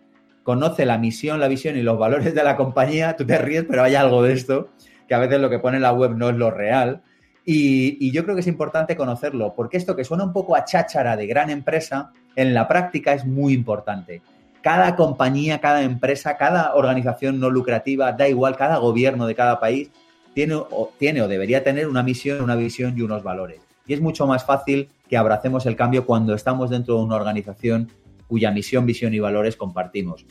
Conoce 0.44 0.86
la 0.86 0.98
misión, 0.98 1.40
la 1.40 1.48
visión 1.48 1.78
y 1.78 1.84
los 1.84 1.98
valores 1.98 2.34
de 2.34 2.44
la 2.44 2.58
compañía. 2.58 3.16
Tú 3.16 3.26
te 3.26 3.38
ríes, 3.38 3.66
pero 3.70 3.84
hay 3.84 3.96
algo 3.96 4.24
de 4.24 4.34
esto 4.34 4.70
que 5.08 5.14
a 5.14 5.20
veces 5.20 5.40
lo 5.40 5.50
que 5.50 5.60
pone 5.60 5.78
en 5.78 5.84
la 5.84 5.94
web 5.94 6.16
no 6.16 6.30
es 6.30 6.36
lo 6.36 6.52
real. 6.52 7.02
Y, 7.46 8.12
yo 8.12 8.24
creo 8.24 8.36
que 8.36 8.42
es 8.42 8.48
importante 8.48 8.96
conocerlo, 8.96 9.54
porque 9.56 9.78
esto 9.78 9.96
que 9.96 10.06
suena 10.06 10.24
un 10.24 10.34
poco 10.34 10.56
a 10.56 10.64
cháchara 10.64 11.18
de 11.18 11.28
gran 11.28 11.50
empresa, 11.50 12.12
en 12.36 12.54
la 12.54 12.68
práctica 12.68 13.14
es 13.14 13.26
muy 13.26 13.54
importante. 13.54 14.22
Cada 14.64 14.96
compañía, 14.96 15.60
cada 15.60 15.84
empresa, 15.84 16.38
cada 16.38 16.74
organización 16.74 17.40
no 17.40 17.50
lucrativa, 17.50 18.14
da 18.14 18.30
igual, 18.30 18.56
cada 18.56 18.78
gobierno 18.78 19.28
de 19.28 19.36
cada 19.36 19.60
país 19.60 19.92
tiene 20.34 20.56
o, 20.56 20.92
tiene 20.98 21.22
o 21.22 21.28
debería 21.28 21.64
tener 21.64 21.88
una 21.88 22.02
misión, 22.02 22.42
una 22.42 22.56
visión 22.56 22.98
y 22.98 23.02
unos 23.02 23.24
valores. 23.24 23.60
Y 23.86 23.94
es 23.94 24.00
mucho 24.00 24.26
más 24.26 24.46
fácil 24.46 24.88
que 25.10 25.18
abracemos 25.18 25.66
el 25.66 25.76
cambio 25.76 26.06
cuando 26.06 26.34
estamos 26.34 26.70
dentro 26.70 26.96
de 26.96 27.04
una 27.04 27.18
organización 27.18 27.92
cuya 28.28 28.52
misión, 28.52 28.86
visión 28.86 29.14
y 29.14 29.20
valores 29.20 29.58
compartimos. 29.58 30.26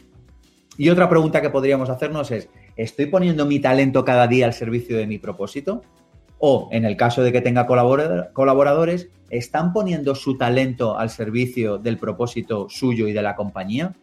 Y 0.78 0.88
otra 0.88 1.10
pregunta 1.10 1.42
que 1.42 1.50
podríamos 1.50 1.90
hacernos 1.90 2.30
es, 2.30 2.48
¿estoy 2.76 3.06
poniendo 3.06 3.44
mi 3.44 3.60
talento 3.60 4.04
cada 4.04 4.26
día 4.26 4.46
al 4.46 4.54
servicio 4.54 4.96
de 4.96 5.06
mi 5.06 5.18
propósito? 5.18 5.82
O, 6.38 6.70
en 6.72 6.86
el 6.86 6.96
caso 6.96 7.22
de 7.22 7.30
que 7.30 7.42
tenga 7.42 7.66
colaboradores, 7.66 9.10
¿están 9.28 9.74
poniendo 9.74 10.14
su 10.14 10.38
talento 10.38 10.98
al 10.98 11.10
servicio 11.10 11.76
del 11.76 11.98
propósito 11.98 12.66
suyo 12.70 13.06
y 13.06 13.12
de 13.12 13.22
la 13.22 13.36
compañía? 13.36 13.94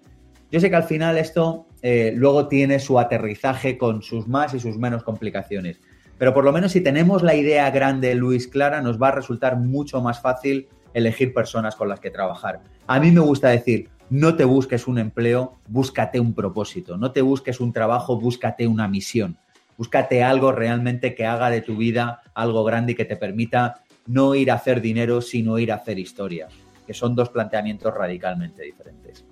Yo 0.52 0.60
sé 0.60 0.70
que 0.70 0.76
al 0.76 0.84
final 0.84 1.18
esto 1.18 1.68
eh, 1.82 2.12
luego 2.16 2.48
tiene 2.48 2.80
su 2.80 3.00
aterrizaje 3.00 3.78
con 3.78 4.02
sus 4.02 4.28
más 4.28 4.54
y 4.54 4.60
sus 4.60 4.78
menos 4.78 5.04
complicaciones, 5.04 5.80
pero 6.18 6.34
por 6.34 6.44
lo 6.44 6.52
menos 6.52 6.72
si 6.72 6.82
tenemos 6.82 7.24
la 7.24 7.36
idea 7.36 7.70
grande, 7.72 8.16
Luis 8.16 8.48
Clara, 8.48 8.82
nos 8.82 9.02
va 9.02 9.10
a 9.10 9.12
resultar 9.12 9.58
mucho 9.58 10.02
más 10.02 10.22
fácil 10.22 10.68
elegir 10.94 11.34
personas 11.34 11.76
con 11.76 11.88
las 11.88 12.00
que 12.00 12.10
trabajar. 12.10 12.62
A 12.88 13.00
mí 13.00 13.12
me 13.12 13.22
gusta 13.22 13.50
decir, 13.50 13.90
no 14.10 14.36
te 14.36 14.44
busques 14.44 14.88
un 14.88 14.98
empleo, 14.98 15.60
búscate 15.68 16.20
un 16.20 16.34
propósito. 16.34 16.98
No 16.98 17.12
te 17.12 17.22
busques 17.22 17.60
un 17.60 17.72
trabajo, 17.72 18.20
búscate 18.20 18.66
una 18.68 18.88
misión. 18.88 19.38
Búscate 19.78 20.24
algo 20.24 20.52
realmente 20.52 21.14
que 21.14 21.26
haga 21.28 21.52
de 21.52 21.62
tu 21.62 21.78
vida 21.78 22.22
algo 22.34 22.64
grande 22.64 22.94
y 22.94 22.96
que 22.96 23.06
te 23.06 23.16
permita 23.16 23.84
no 24.08 24.34
ir 24.34 24.50
a 24.50 24.56
hacer 24.56 24.82
dinero, 24.82 25.22
sino 25.22 25.60
ir 25.60 25.72
a 25.72 25.76
hacer 25.76 26.00
historia, 26.00 26.48
que 26.88 26.94
son 26.94 27.16
dos 27.16 27.30
planteamientos 27.30 27.94
radicalmente 27.94 28.64
diferentes. 28.64 29.29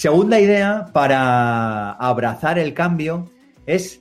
Segunda 0.00 0.40
idea 0.40 0.86
para 0.94 1.92
abrazar 1.92 2.58
el 2.58 2.72
cambio 2.72 3.30
es 3.66 4.00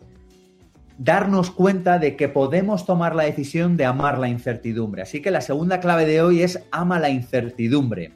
darnos 0.97 1.51
cuenta 1.51 1.99
de 1.99 2.15
que 2.15 2.29
podemos 2.29 2.85
tomar 2.85 3.15
la 3.15 3.23
decisión 3.23 3.75
de 3.75 3.83
amar 3.83 4.17
la 4.17 4.29
incertidumbre. 4.29 5.01
Así 5.01 5.21
que 5.21 5.29
la 5.29 5.41
segunda 5.41 5.81
clave 5.81 6.05
de 6.05 6.21
hoy 6.21 6.41
es 6.41 6.63
ama 6.71 6.99
la 6.99 7.09
incertidumbre. 7.09 8.13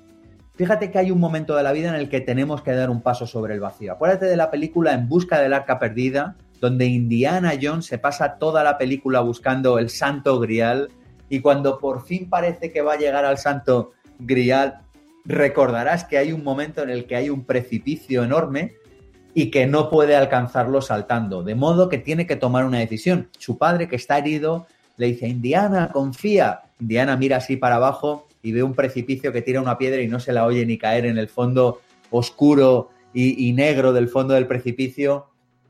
Fíjate 0.55 0.91
que 0.91 0.99
hay 0.99 1.11
un 1.11 1.19
momento 1.19 1.57
de 1.57 1.63
la 1.63 1.73
vida 1.73 1.89
en 1.89 1.95
el 1.95 2.07
que 2.07 2.21
tenemos 2.21 2.61
que 2.61 2.71
dar 2.71 2.89
un 2.89 3.01
paso 3.01 3.27
sobre 3.27 3.53
el 3.53 3.59
vacío. 3.59 3.91
Acuérdate 3.91 4.27
de 4.27 4.37
la 4.37 4.49
película 4.49 4.93
En 4.93 5.09
busca 5.09 5.41
del 5.41 5.51
arca 5.51 5.77
perdida, 5.77 6.37
donde 6.61 6.85
Indiana 6.85 7.51
Jones 7.61 7.85
se 7.85 7.97
pasa 7.97 8.37
toda 8.37 8.63
la 8.63 8.77
película 8.77 9.19
buscando 9.19 9.77
el 9.77 9.89
santo 9.89 10.39
grial 10.39 10.87
y 11.27 11.41
cuando 11.41 11.79
por 11.79 12.05
fin 12.05 12.29
parece 12.29 12.71
que 12.71 12.81
va 12.81 12.93
a 12.93 12.97
llegar 12.97 13.25
al 13.25 13.39
santo 13.39 13.91
grial, 14.19 14.83
recordarás 15.25 16.05
que 16.05 16.17
hay 16.17 16.31
un 16.31 16.43
momento 16.43 16.81
en 16.83 16.89
el 16.89 17.05
que 17.05 17.15
hay 17.15 17.29
un 17.29 17.45
precipicio 17.45 18.23
enorme 18.23 18.73
y 19.33 19.49
que 19.49 19.65
no 19.65 19.89
puede 19.89 20.15
alcanzarlo 20.15 20.81
saltando, 20.81 21.43
de 21.43 21.55
modo 21.55 21.89
que 21.89 21.97
tiene 21.97 22.27
que 22.27 22.35
tomar 22.35 22.65
una 22.65 22.79
decisión. 22.79 23.29
Su 23.37 23.57
padre, 23.57 23.87
que 23.87 23.95
está 23.95 24.17
herido, 24.17 24.67
le 24.97 25.07
dice, 25.07 25.27
Indiana, 25.27 25.89
confía. 25.91 26.61
Indiana 26.79 27.15
mira 27.17 27.37
así 27.37 27.57
para 27.57 27.77
abajo 27.77 28.27
y 28.43 28.51
ve 28.51 28.61
un 28.61 28.75
precipicio 28.75 29.31
que 29.31 29.41
tira 29.41 29.61
una 29.61 29.77
piedra 29.77 30.01
y 30.01 30.07
no 30.07 30.19
se 30.19 30.33
la 30.33 30.45
oye 30.45 30.65
ni 30.65 30.77
caer 30.77 31.05
en 31.05 31.17
el 31.17 31.29
fondo 31.29 31.81
oscuro 32.11 32.89
y, 33.13 33.53
negro 33.53 33.93
del 33.93 34.07
fondo 34.07 34.33
del 34.33 34.47
precipicio, 34.47 35.27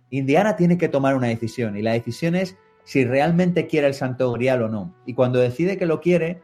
Indiana 0.10 0.56
tiene 0.56 0.78
que 0.78 0.88
tomar 0.88 1.16
una 1.16 1.28
decisión 1.28 1.76
y 1.76 1.82
la 1.82 1.94
decisión 1.94 2.36
es 2.36 2.56
si 2.86 3.06
realmente 3.06 3.68
quiere 3.68 3.88
el 3.88 3.94
Santo 3.94 4.32
Grial 4.32 4.64
o 4.64 4.70
no. 4.70 4.94
Y 5.06 5.14
cuando 5.14 5.40
decide 5.40 5.78
que 5.78 5.86
lo 5.86 6.00
quiere 6.00 6.42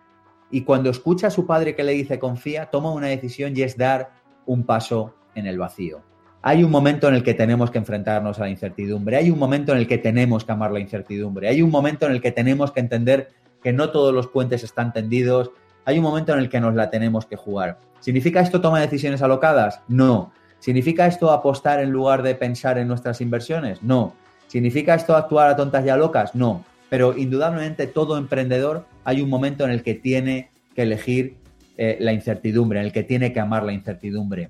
y 0.51 0.61
cuando 0.61 0.89
escucha 0.89 1.27
a 1.27 1.31
su 1.31 1.45
padre 1.45 1.75
que 1.75 1.83
le 1.83 1.93
dice 1.93 2.19
confía, 2.19 2.67
toma 2.67 2.91
una 2.91 3.07
decisión 3.07 3.55
y 3.55 3.61
es 3.61 3.77
dar 3.77 4.11
un 4.45 4.63
paso 4.63 5.13
en 5.35 5.45
el 5.45 5.57
vacío. 5.57 6.01
Hay 6.41 6.63
un 6.63 6.71
momento 6.71 7.07
en 7.07 7.15
el 7.15 7.23
que 7.23 7.33
tenemos 7.33 7.69
que 7.69 7.77
enfrentarnos 7.77 8.39
a 8.39 8.43
la 8.43 8.49
incertidumbre, 8.49 9.17
hay 9.17 9.29
un 9.29 9.37
momento 9.37 9.73
en 9.73 9.79
el 9.79 9.87
que 9.87 9.97
tenemos 9.97 10.45
que 10.45 10.51
amar 10.51 10.71
la 10.71 10.79
incertidumbre, 10.79 11.49
hay 11.49 11.61
un 11.61 11.69
momento 11.69 12.05
en 12.05 12.13
el 12.13 12.21
que 12.21 12.31
tenemos 12.31 12.71
que 12.71 12.79
entender 12.79 13.29
que 13.61 13.73
no 13.73 13.89
todos 13.89 14.13
los 14.13 14.27
puentes 14.27 14.63
están 14.63 14.93
tendidos, 14.93 15.51
hay 15.85 15.97
un 15.97 16.03
momento 16.03 16.33
en 16.33 16.39
el 16.39 16.49
que 16.49 16.61
nos 16.61 16.75
la 16.75 16.89
tenemos 16.89 17.25
que 17.25 17.35
jugar. 17.35 17.79
¿Significa 17.99 18.39
esto 18.39 18.61
toma 18.61 18.79
decisiones 18.79 19.21
alocadas? 19.21 19.81
No. 19.87 20.31
¿Significa 20.59 21.07
esto 21.07 21.31
apostar 21.31 21.79
en 21.81 21.89
lugar 21.89 22.21
de 22.21 22.35
pensar 22.35 22.77
en 22.77 22.87
nuestras 22.87 23.21
inversiones? 23.21 23.83
No. 23.83 24.13
¿Significa 24.47 24.95
esto 24.95 25.15
actuar 25.15 25.49
a 25.49 25.55
tontas 25.55 25.85
y 25.85 25.89
a 25.89 25.97
locas? 25.97 26.35
No. 26.35 26.63
Pero 26.89 27.17
indudablemente 27.17 27.87
todo 27.87 28.17
emprendedor 28.17 28.85
hay 29.03 29.21
un 29.21 29.29
momento 29.29 29.63
en 29.63 29.71
el 29.71 29.83
que 29.83 29.93
tiene 29.93 30.49
que 30.75 30.83
elegir 30.83 31.35
eh, 31.77 31.97
la 31.99 32.13
incertidumbre, 32.13 32.79
en 32.79 32.85
el 32.85 32.91
que 32.91 33.03
tiene 33.03 33.31
que 33.31 33.39
amar 33.39 33.63
la 33.63 33.73
incertidumbre. 33.73 34.49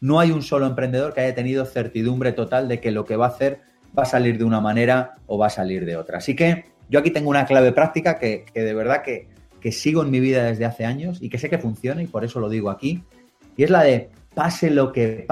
No 0.00 0.18
hay 0.18 0.30
un 0.30 0.42
solo 0.42 0.66
emprendedor 0.66 1.12
que 1.12 1.20
haya 1.20 1.34
tenido 1.34 1.64
certidumbre 1.66 2.32
total 2.32 2.68
de 2.68 2.80
que 2.80 2.90
lo 2.90 3.04
que 3.04 3.16
va 3.16 3.26
a 3.26 3.28
hacer 3.28 3.60
va 3.96 4.04
a 4.04 4.06
salir 4.06 4.38
de 4.38 4.44
una 4.44 4.60
manera 4.60 5.12
o 5.26 5.36
va 5.38 5.46
a 5.46 5.50
salir 5.50 5.84
de 5.84 5.96
otra. 5.96 6.18
Así 6.18 6.34
que 6.34 6.64
yo 6.88 6.98
aquí 6.98 7.10
tengo 7.10 7.30
una 7.30 7.46
clave 7.46 7.72
práctica 7.72 8.18
que, 8.18 8.46
de 8.52 8.74
verdad 8.74 9.02
que, 9.02 9.28
que 9.60 9.72
sigo 9.72 10.02
en 10.02 10.10
mi 10.10 10.20
vida 10.20 10.44
desde 10.44 10.64
hace 10.64 10.84
años 10.84 11.18
y 11.20 11.28
que 11.28 11.38
sé 11.38 11.50
que 11.50 11.58
funciona 11.58 12.02
y 12.02 12.06
por 12.06 12.24
eso 12.24 12.40
lo 12.40 12.48
digo 12.48 12.70
aquí. 12.70 13.04
Y 13.56 13.64
es 13.64 13.70
la 13.70 13.82
de 13.82 14.08
pase 14.34 14.70
lo 14.70 14.92
que 14.92 15.26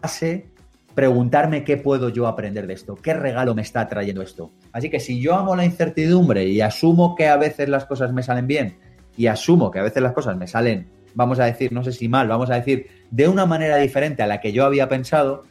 pase, 0.00 0.46
preguntarme 0.94 1.64
qué 1.64 1.76
puedo 1.76 2.08
yo 2.08 2.26
aprender 2.26 2.66
de 2.66 2.74
esto, 2.74 2.96
qué 2.96 3.14
regalo 3.14 3.54
me 3.54 3.62
está 3.62 3.88
trayendo 3.88 4.22
esto. 4.22 4.50
Así 4.72 4.90
que 4.90 5.00
si 5.00 5.20
yo 5.20 5.34
amo 5.34 5.56
la 5.56 5.64
incertidumbre 5.64 6.44
y 6.46 6.60
asumo 6.60 7.14
que 7.14 7.28
a 7.28 7.36
veces 7.36 7.68
las 7.68 7.86
cosas 7.86 8.12
me 8.12 8.22
salen 8.22 8.46
bien 8.46 8.78
y 9.16 9.26
asumo 9.26 9.70
que 9.70 9.78
a 9.78 9.82
veces 9.82 10.02
las 10.02 10.12
cosas 10.12 10.36
me 10.36 10.46
salen, 10.46 10.88
vamos 11.14 11.38
a 11.40 11.44
decir, 11.44 11.72
no 11.72 11.84
sé 11.84 11.92
si 11.92 12.08
mal, 12.08 12.28
vamos 12.28 12.50
a 12.50 12.54
decir, 12.54 12.86
de 13.10 13.28
una 13.28 13.46
manera 13.46 13.76
diferente 13.76 14.22
a 14.22 14.26
la 14.26 14.40
que 14.40 14.52
yo 14.52 14.64
había 14.64 14.88
pensado, 14.88 15.44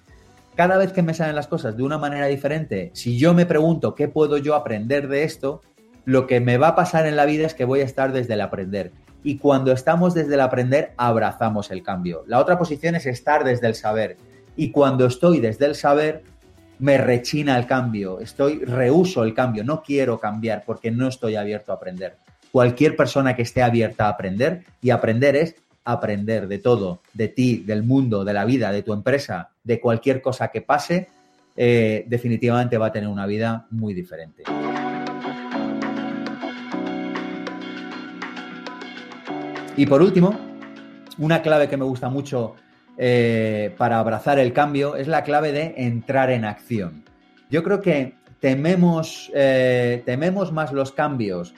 cada 0.55 0.77
vez 0.77 0.91
que 0.91 1.01
me 1.01 1.13
salen 1.13 1.35
las 1.35 1.47
cosas 1.47 1.77
de 1.77 1.83
una 1.83 1.97
manera 1.97 2.27
diferente, 2.27 2.91
si 2.93 3.17
yo 3.17 3.33
me 3.33 3.45
pregunto 3.45 3.95
qué 3.95 4.07
puedo 4.07 4.37
yo 4.37 4.55
aprender 4.55 5.07
de 5.07 5.23
esto, 5.23 5.61
lo 6.05 6.27
que 6.27 6.39
me 6.39 6.57
va 6.57 6.69
a 6.69 6.75
pasar 6.75 7.05
en 7.05 7.15
la 7.15 7.25
vida 7.25 7.45
es 7.45 7.53
que 7.53 7.65
voy 7.65 7.81
a 7.81 7.85
estar 7.85 8.11
desde 8.11 8.33
el 8.33 8.41
aprender. 8.41 8.91
Y 9.23 9.37
cuando 9.37 9.71
estamos 9.71 10.13
desde 10.13 10.33
el 10.33 10.41
aprender, 10.41 10.93
abrazamos 10.97 11.69
el 11.71 11.83
cambio. 11.83 12.23
La 12.27 12.39
otra 12.39 12.57
posición 12.57 12.95
es 12.95 13.05
estar 13.05 13.43
desde 13.43 13.67
el 13.67 13.75
saber. 13.75 14.17
Y 14.55 14.71
cuando 14.71 15.05
estoy 15.05 15.39
desde 15.39 15.65
el 15.65 15.75
saber, 15.75 16.23
me 16.79 16.97
rechina 16.97 17.57
el 17.57 17.67
cambio, 17.67 18.19
estoy 18.19 18.65
rehuso 18.65 19.23
el 19.23 19.33
cambio, 19.33 19.63
no 19.63 19.83
quiero 19.83 20.19
cambiar 20.19 20.63
porque 20.65 20.89
no 20.89 21.07
estoy 21.07 21.35
abierto 21.35 21.71
a 21.71 21.75
aprender. 21.75 22.17
Cualquier 22.51 22.95
persona 22.95 23.35
que 23.35 23.43
esté 23.43 23.61
abierta 23.61 24.07
a 24.07 24.09
aprender, 24.09 24.63
y 24.81 24.89
aprender 24.89 25.35
es 25.35 25.55
aprender 25.85 26.47
de 26.47 26.59
todo, 26.59 27.01
de 27.13 27.27
ti, 27.27 27.57
del 27.57 27.83
mundo, 27.83 28.23
de 28.23 28.33
la 28.33 28.45
vida, 28.45 28.71
de 28.71 28.83
tu 28.83 28.93
empresa, 28.93 29.51
de 29.63 29.79
cualquier 29.79 30.21
cosa 30.21 30.49
que 30.49 30.61
pase, 30.61 31.07
eh, 31.55 32.05
definitivamente 32.07 32.77
va 32.77 32.87
a 32.87 32.91
tener 32.91 33.09
una 33.09 33.25
vida 33.25 33.67
muy 33.69 33.93
diferente. 33.93 34.43
Y 39.77 39.85
por 39.85 40.01
último, 40.01 40.37
una 41.17 41.41
clave 41.41 41.69
que 41.69 41.77
me 41.77 41.85
gusta 41.85 42.09
mucho 42.09 42.55
eh, 42.97 43.73
para 43.77 43.99
abrazar 43.99 44.39
el 44.39 44.53
cambio 44.53 44.95
es 44.95 45.07
la 45.07 45.23
clave 45.23 45.51
de 45.51 45.73
entrar 45.77 46.29
en 46.29 46.45
acción. 46.45 47.03
Yo 47.49 47.63
creo 47.63 47.81
que 47.81 48.15
tememos, 48.39 49.31
eh, 49.33 50.03
tememos 50.05 50.51
más 50.51 50.71
los 50.71 50.91
cambios 50.91 51.53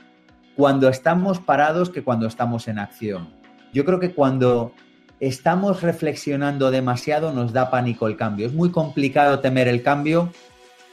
cuando 0.55 0.89
estamos 0.89 1.39
parados 1.39 1.89
que 1.89 2.03
cuando 2.03 2.27
estamos 2.27 2.67
en 2.67 2.79
acción. 2.79 3.29
Yo 3.73 3.85
creo 3.85 3.99
que 3.99 4.13
cuando 4.13 4.73
estamos 5.19 5.81
reflexionando 5.81 6.69
demasiado 6.69 7.31
nos 7.31 7.53
da 7.53 7.71
pánico 7.71 8.07
el 8.07 8.17
cambio. 8.17 8.47
Es 8.47 8.53
muy 8.53 8.71
complicado 8.71 9.39
temer 9.39 9.67
el 9.67 9.81
cambio. 9.81 10.31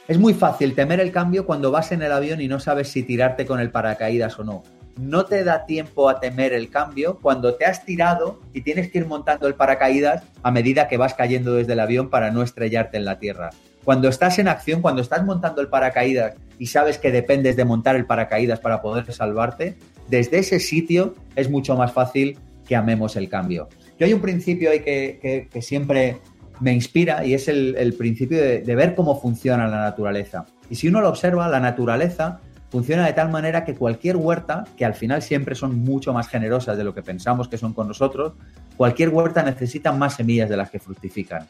Es 0.07 0.17
muy 0.17 0.33
fácil 0.33 0.73
temer 0.73 0.99
el 0.99 1.11
cambio 1.11 1.45
cuando 1.45 1.71
vas 1.71 1.91
en 1.91 2.01
el 2.01 2.11
avión 2.11 2.41
y 2.41 2.47
no 2.47 2.59
sabes 2.59 2.89
si 2.89 3.03
tirarte 3.03 3.45
con 3.45 3.59
el 3.59 3.71
paracaídas 3.71 4.39
o 4.39 4.43
no 4.43 4.63
no 4.99 5.25
te 5.25 5.43
da 5.43 5.65
tiempo 5.65 6.09
a 6.09 6.19
temer 6.19 6.53
el 6.53 6.69
cambio 6.69 7.19
cuando 7.21 7.55
te 7.55 7.65
has 7.65 7.85
tirado 7.85 8.41
y 8.53 8.61
tienes 8.61 8.91
que 8.91 8.99
ir 8.99 9.05
montando 9.05 9.47
el 9.47 9.55
paracaídas 9.55 10.23
a 10.43 10.51
medida 10.51 10.87
que 10.87 10.97
vas 10.97 11.13
cayendo 11.13 11.55
desde 11.55 11.73
el 11.73 11.79
avión 11.79 12.09
para 12.09 12.31
no 12.31 12.43
estrellarte 12.43 12.97
en 12.97 13.05
la 13.05 13.19
tierra. 13.19 13.49
Cuando 13.83 14.09
estás 14.09 14.37
en 14.39 14.47
acción, 14.47 14.81
cuando 14.81 15.01
estás 15.01 15.25
montando 15.25 15.61
el 15.61 15.67
paracaídas 15.67 16.35
y 16.59 16.67
sabes 16.67 16.97
que 16.97 17.11
dependes 17.11 17.55
de 17.55 17.65
montar 17.65 17.95
el 17.95 18.05
paracaídas 18.05 18.59
para 18.59 18.81
poder 18.81 19.11
salvarte, 19.11 19.77
desde 20.07 20.39
ese 20.39 20.59
sitio 20.59 21.15
es 21.35 21.49
mucho 21.49 21.75
más 21.75 21.91
fácil 21.91 22.37
que 22.67 22.75
amemos 22.75 23.15
el 23.15 23.27
cambio. 23.27 23.69
Yo 23.99 24.05
hay 24.05 24.13
un 24.13 24.21
principio 24.21 24.69
ahí 24.69 24.81
que, 24.81 25.49
siempre 25.61 26.17
me 26.59 26.73
inspira 26.73 27.25
y 27.25 27.33
es 27.33 27.47
el, 27.47 27.95
principio 27.97 28.39
de 28.39 28.75
ver 28.75 28.93
cómo 28.93 29.19
funciona 29.19 29.67
la 29.67 29.79
naturaleza. 29.79 30.45
Y 30.69 30.75
si 30.75 30.87
uno 30.87 31.01
lo 31.01 31.09
observa, 31.09 31.49
la 31.49 31.59
naturaleza 31.59 32.39
funciona 32.71 33.05
de 33.05 33.11
tal 33.11 33.29
manera 33.29 33.65
que 33.65 33.75
cualquier 33.75 34.15
huerta, 34.15 34.63
que 34.77 34.85
al 34.85 34.93
final 34.93 35.21
siempre 35.21 35.55
son 35.55 35.77
mucho 35.79 36.13
más 36.13 36.29
generosas 36.29 36.77
de 36.77 36.85
lo 36.85 36.95
que 36.95 37.03
pensamos 37.03 37.49
que 37.49 37.57
son 37.57 37.73
con 37.73 37.89
nosotros, 37.89 38.33
cualquier 38.77 39.09
huerta 39.09 39.43
necesita 39.43 39.91
más 39.91 40.15
semillas 40.15 40.49
de 40.49 40.55
las 40.55 40.71
que 40.71 40.79
fructifican. 40.79 41.47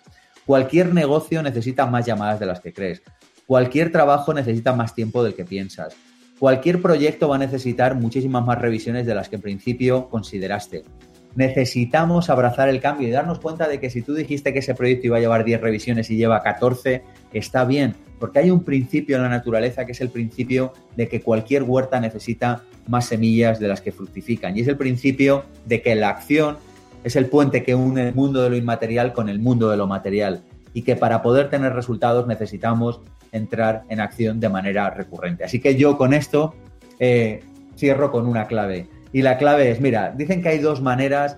Cualquier 0.48 0.92
negocio 0.94 1.44
necesita 1.44 1.86
más 1.86 2.08
llamadas 2.08 2.40
de 2.40 2.48
las 2.48 2.60
que 2.60 2.74
crees. 2.74 3.04
Cualquier 3.46 3.92
trabajo 3.92 4.34
necesita 4.34 4.74
más 4.74 4.96
tiempo 4.96 5.24
del 5.24 5.36
que 5.36 5.46
piensas. 5.46 5.96
Cualquier 6.40 6.82
proyecto 6.82 7.30
va 7.30 7.36
a 7.36 7.40
necesitar 7.40 7.94
muchísimas 7.94 8.44
más 8.44 8.58
revisiones 8.58 9.06
de 9.06 9.14
las 9.14 9.30
que 9.30 9.36
en 9.36 9.44
principio 9.44 10.10
consideraste. 10.10 10.84
Necesitamos 11.36 12.32
abrazar 12.32 12.68
el 12.68 12.82
cambio 12.82 13.08
y 13.08 13.12
darnos 13.12 13.40
cuenta 13.40 13.68
de 13.68 13.80
que 13.80 13.92
si 13.92 14.02
tú 14.02 14.16
dijiste 14.16 14.52
que 14.52 14.60
ese 14.60 14.74
proyecto 14.74 15.06
iba 15.06 15.18
a 15.18 15.20
llevar 15.20 15.46
10 15.46 15.62
revisiones 15.62 16.10
y 16.10 16.18
lleva 16.18 16.42
14, 16.42 17.04
está 17.32 17.64
bien, 17.64 17.96
porque 18.22 18.38
hay 18.38 18.52
un 18.52 18.64
principio 18.64 19.18
en 19.18 19.24
la 19.24 19.30
naturaleza 19.30 19.84
que 19.84 19.94
es 19.94 20.00
el 20.00 20.10
principio 20.10 20.74
de 20.96 21.10
que 21.10 21.22
cualquier 21.22 21.64
huerta 21.64 22.00
necesita 22.00 22.62
más 22.88 23.08
semillas 23.08 23.60
de 23.60 23.68
las 23.68 23.82
que 23.82 23.92
fructifican. 23.92 24.56
Y 24.56 24.62
es 24.62 24.68
el 24.68 24.78
principio 24.78 25.44
de 25.66 25.82
que 25.82 25.96
la 25.96 26.10
acción 26.10 26.58
es 27.04 27.16
el 27.16 27.26
puente 27.26 27.64
que 27.64 27.74
une 27.74 28.10
el 28.10 28.14
mundo 28.14 28.44
de 28.44 28.52
lo 28.52 28.56
inmaterial 28.56 29.12
con 29.12 29.28
el 29.28 29.40
mundo 29.40 29.72
de 29.72 29.78
lo 29.78 29.88
material. 29.88 30.44
Y 30.74 30.84
que 30.84 30.96
para 30.96 31.24
poder 31.24 31.50
tener 31.50 31.74
resultados 31.74 32.28
necesitamos 32.28 33.02
entrar 33.32 33.84
en 33.90 34.00
acción 34.00 34.40
de 34.40 34.50
manera 34.50 34.92
recurrente. 34.92 35.44
Así 35.44 35.60
que 35.60 35.76
yo 35.76 35.98
con 35.98 36.14
esto 36.14 36.54
eh, 37.00 37.40
cierro 37.76 38.12
con 38.12 38.28
una 38.28 38.46
clave. 38.46 38.88
Y 39.12 39.24
la 39.24 39.40
clave 39.40 39.72
es, 39.72 39.82
mira, 39.82 40.14
dicen 40.16 40.44
que 40.44 40.50
hay 40.50 40.60
dos 40.60 40.80
maneras 40.80 41.38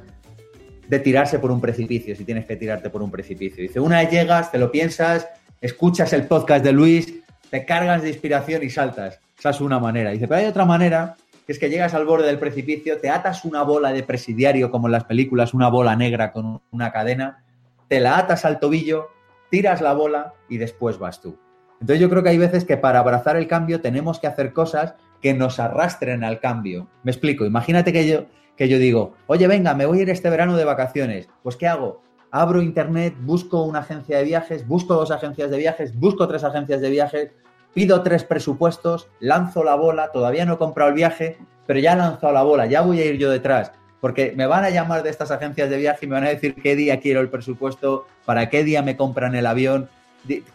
de 0.90 1.00
tirarse 1.00 1.40
por 1.40 1.50
un 1.50 1.62
precipicio, 1.62 2.14
si 2.14 2.26
tienes 2.26 2.46
que 2.46 2.58
tirarte 2.58 2.90
por 2.90 3.02
un 3.02 3.10
precipicio. 3.10 3.64
Dice, 3.64 3.80
una 3.80 4.04
llegas, 4.04 4.52
te 4.52 4.58
lo 4.58 4.70
piensas 4.70 5.30
escuchas 5.64 6.12
el 6.12 6.28
podcast 6.28 6.62
de 6.62 6.74
Luis, 6.74 7.22
te 7.50 7.66
cargas 7.66 8.02
de 8.02 8.10
inspiración 8.10 8.64
y 8.64 8.70
saltas. 8.70 9.22
Esa 9.40 9.52
es 9.52 9.62
una 9.62 9.80
manera. 9.80 10.12
Dice, 10.12 10.28
pero 10.28 10.42
hay 10.42 10.46
otra 10.46 10.66
manera, 10.66 11.16
que 11.48 11.54
es 11.54 11.58
que 11.58 11.70
llegas 11.70 11.94
al 11.94 12.06
borde 12.06 12.28
del 12.28 12.38
precipicio, 12.38 12.98
te 12.98 13.10
atas 13.10 13.46
una 13.46 13.64
bola 13.64 13.94
de 13.94 14.04
presidiario, 14.04 14.70
como 14.70 14.90
en 14.90 14.92
las 14.92 15.06
películas, 15.06 15.54
una 15.54 15.70
bola 15.70 15.96
negra 15.96 16.34
con 16.34 16.62
una 16.72 16.92
cadena, 16.92 17.46
te 17.88 18.02
la 18.02 18.18
atas 18.18 18.44
al 18.44 18.60
tobillo, 18.60 19.08
tiras 19.50 19.80
la 19.80 19.94
bola 19.94 20.34
y 20.50 20.58
después 20.58 21.00
vas 21.00 21.22
tú. 21.22 21.40
Entonces 21.80 22.02
yo 22.02 22.10
creo 22.10 22.24
que 22.24 22.30
hay 22.30 22.38
veces 22.38 22.66
que 22.66 22.76
para 22.76 23.00
abrazar 23.00 23.38
el 23.38 23.48
cambio 23.48 23.80
tenemos 23.80 24.20
que 24.20 24.28
hacer 24.28 24.52
cosas 24.52 24.96
que 25.22 25.34
nos 25.34 25.62
arrastren 25.62 26.26
al 26.26 26.42
cambio. 26.42 26.90
Me 27.04 27.12
explico, 27.12 27.46
imagínate 27.46 27.94
que 27.94 28.06
yo, 28.06 28.26
que 28.58 28.68
yo 28.68 28.80
digo, 28.80 29.14
oye, 29.28 29.48
venga, 29.48 29.74
me 29.76 29.86
voy 29.86 30.00
a 30.00 30.02
ir 30.02 30.10
este 30.10 30.30
verano 30.30 30.58
de 30.58 30.66
vacaciones. 30.66 31.30
Pues 31.42 31.56
¿qué 31.56 31.68
hago? 31.68 32.03
Abro 32.34 32.64
internet, 32.64 33.14
busco 33.20 33.62
una 33.62 33.80
agencia 33.80 34.18
de 34.18 34.24
viajes, 34.24 34.68
busco 34.68 34.96
dos 34.96 35.12
agencias 35.12 35.52
de 35.52 35.58
viajes, 35.58 35.98
busco 35.98 36.28
tres 36.28 36.44
agencias 36.44 36.82
de 36.82 36.90
viajes, 36.90 37.32
pido 37.76 38.02
tres 38.02 38.24
presupuestos, 38.24 39.08
lanzo 39.20 39.64
la 39.64 39.76
bola, 39.76 40.12
todavía 40.12 40.44
no 40.44 40.56
he 40.56 40.58
comprado 40.58 40.90
el 40.90 40.96
viaje, 40.96 41.38
pero 41.68 41.80
ya 41.80 41.94
he 41.94 41.96
lanzado 41.96 42.34
la 42.34 42.42
bola, 42.42 42.66
ya 42.66 42.82
voy 42.82 43.00
a 43.02 43.06
ir 43.06 43.20
yo 43.20 43.30
detrás, 43.30 43.72
porque 44.02 44.34
me 44.36 44.48
van 44.48 44.64
a 44.64 44.72
llamar 44.72 45.04
de 45.04 45.12
estas 45.12 45.30
agencias 45.30 45.70
de 45.70 45.78
viaje 45.78 46.08
y 46.08 46.10
me 46.10 46.16
van 46.16 46.24
a 46.24 46.30
decir 46.30 46.56
qué 46.56 46.76
día 46.76 47.00
quiero 47.00 47.22
el 47.22 47.30
presupuesto, 47.30 48.08
para 48.26 48.50
qué 48.50 48.64
día 48.64 48.82
me 48.82 48.98
compran 48.98 49.36
el 49.36 49.46
avión. 49.46 49.88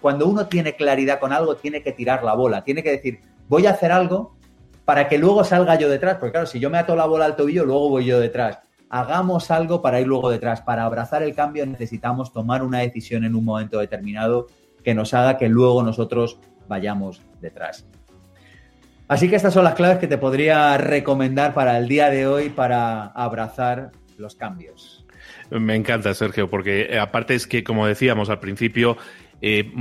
Cuando 0.01 0.27
uno 0.27 0.49
tiene 0.49 0.75
claridad 0.75 1.21
con 1.21 1.33
algo, 1.33 1.55
tiene 1.55 1.85
que 1.85 1.93
tirar 1.93 2.25
la 2.25 2.35
bola, 2.35 2.65
tiene 2.65 2.83
que 2.83 2.91
decir, 2.91 3.21
voy 3.49 3.67
a 3.67 3.71
hacer 3.71 3.93
algo 3.93 4.35
para 4.85 5.09
que 5.09 5.17
luego 5.17 5.45
salga 5.45 5.77
yo 5.77 5.89
detrás, 5.89 6.17
porque 6.17 6.33
claro, 6.33 6.47
si 6.49 6.59
yo 6.59 6.71
me 6.71 6.79
ato 6.79 6.97
la 6.97 7.07
bola 7.07 7.27
al 7.27 7.37
tobillo, 7.37 7.65
luego 7.65 7.89
voy 7.89 8.05
yo 8.05 8.19
detrás 8.19 8.59
hagamos 8.91 9.51
algo 9.51 9.83
para 9.83 10.01
ir 10.01 10.07
luego 10.07 10.31
detrás. 10.31 10.61
Para 10.63 10.85
abrazar 10.85 11.23
el 11.23 11.35
cambio 11.35 11.67
necesitamos 11.67 12.33
tomar 12.33 12.63
una 12.63 12.81
decisión 12.81 13.25
en 13.25 13.35
un 13.35 13.45
momento 13.45 13.79
determinado 13.79 14.47
que 14.85 14.95
nos 14.95 15.15
haga 15.15 15.37
que 15.37 15.49
luego 15.49 15.83
nosotros 15.83 16.39
vayamos 16.69 17.23
detrás. 17.41 17.87
Así 19.09 19.31
que 19.31 19.37
estas 19.37 19.55
son 19.55 19.65
las 19.65 19.75
claves 19.75 19.99
que 19.99 20.07
te 20.07 20.19
podría 20.19 20.77
recomendar 20.77 21.55
para 21.55 21.79
el 21.79 21.89
día 21.89 22.11
de 22.11 22.27
hoy 22.27 22.51
para 22.51 23.07
abrazar 23.07 23.91
los 24.19 24.35
cambios. 24.35 25.07
Me 25.51 25.75
encanta, 25.75 26.13
Sergio, 26.13 26.51
porque 26.51 26.83
eh, 26.91 26.99
aparte 26.99 27.35
es 27.35 27.47
que, 27.47 27.65
como 27.65 27.87
decíamos 27.87 28.29
al 28.29 28.39
principio, 28.39 28.99
eh, 29.41 29.73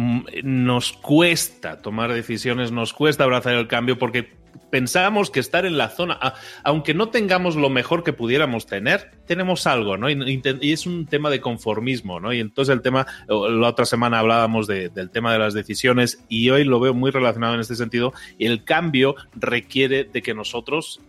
nos 0.43 0.93
cuesta 0.93 1.81
tomar 1.81 2.13
decisiones, 2.13 2.71
nos 2.71 2.93
cuesta 2.93 3.25
abrazar 3.25 3.55
el 3.55 3.67
cambio 3.67 3.97
porque 3.97 4.36
pensamos 4.69 5.31
que 5.31 5.39
estar 5.39 5.65
en 5.65 5.77
la 5.77 5.89
zona, 5.89 6.19
aunque 6.63 6.93
no 6.93 7.09
tengamos 7.09 7.55
lo 7.55 7.69
mejor 7.69 8.03
que 8.03 8.13
pudiéramos 8.13 8.65
tener, 8.65 9.11
tenemos 9.25 9.67
algo, 9.67 9.97
¿no? 9.97 10.09
Y, 10.09 10.41
es 10.61 10.85
un 10.85 11.05
tema 11.05 11.29
de 11.29 11.41
conformismo, 11.41 12.19
¿no? 12.19 12.33
Y 12.33 12.39
entonces 12.39 12.73
el 12.73 12.81
tema, 12.81 13.05
la 13.27 13.67
otra 13.67 13.85
semana 13.85 14.19
hablábamos 14.19 14.67
del 14.67 15.09
tema 15.09 15.33
de 15.33 15.39
las 15.39 15.53
decisiones 15.53 16.23
y 16.29 16.49
hoy 16.49 16.63
lo 16.63 16.79
veo 16.79 16.93
muy 16.93 17.11
relacionado 17.11 17.53
en 17.55 17.61
este 17.61 17.75
sentido. 17.75 18.13
El 18.39 18.63
cambio 18.63 19.15
requiere 19.35 20.03
de 20.03 20.21
que 20.21 20.33
nosotros 20.33 20.99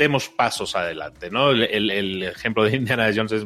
demos 0.00 0.30
pasos 0.30 0.76
adelante, 0.76 1.30
¿no? 1.30 1.50
El, 1.50 2.22
ejemplo 2.22 2.64
de 2.64 2.74
Indiana 2.74 3.10
Jones 3.14 3.32
es 3.32 3.44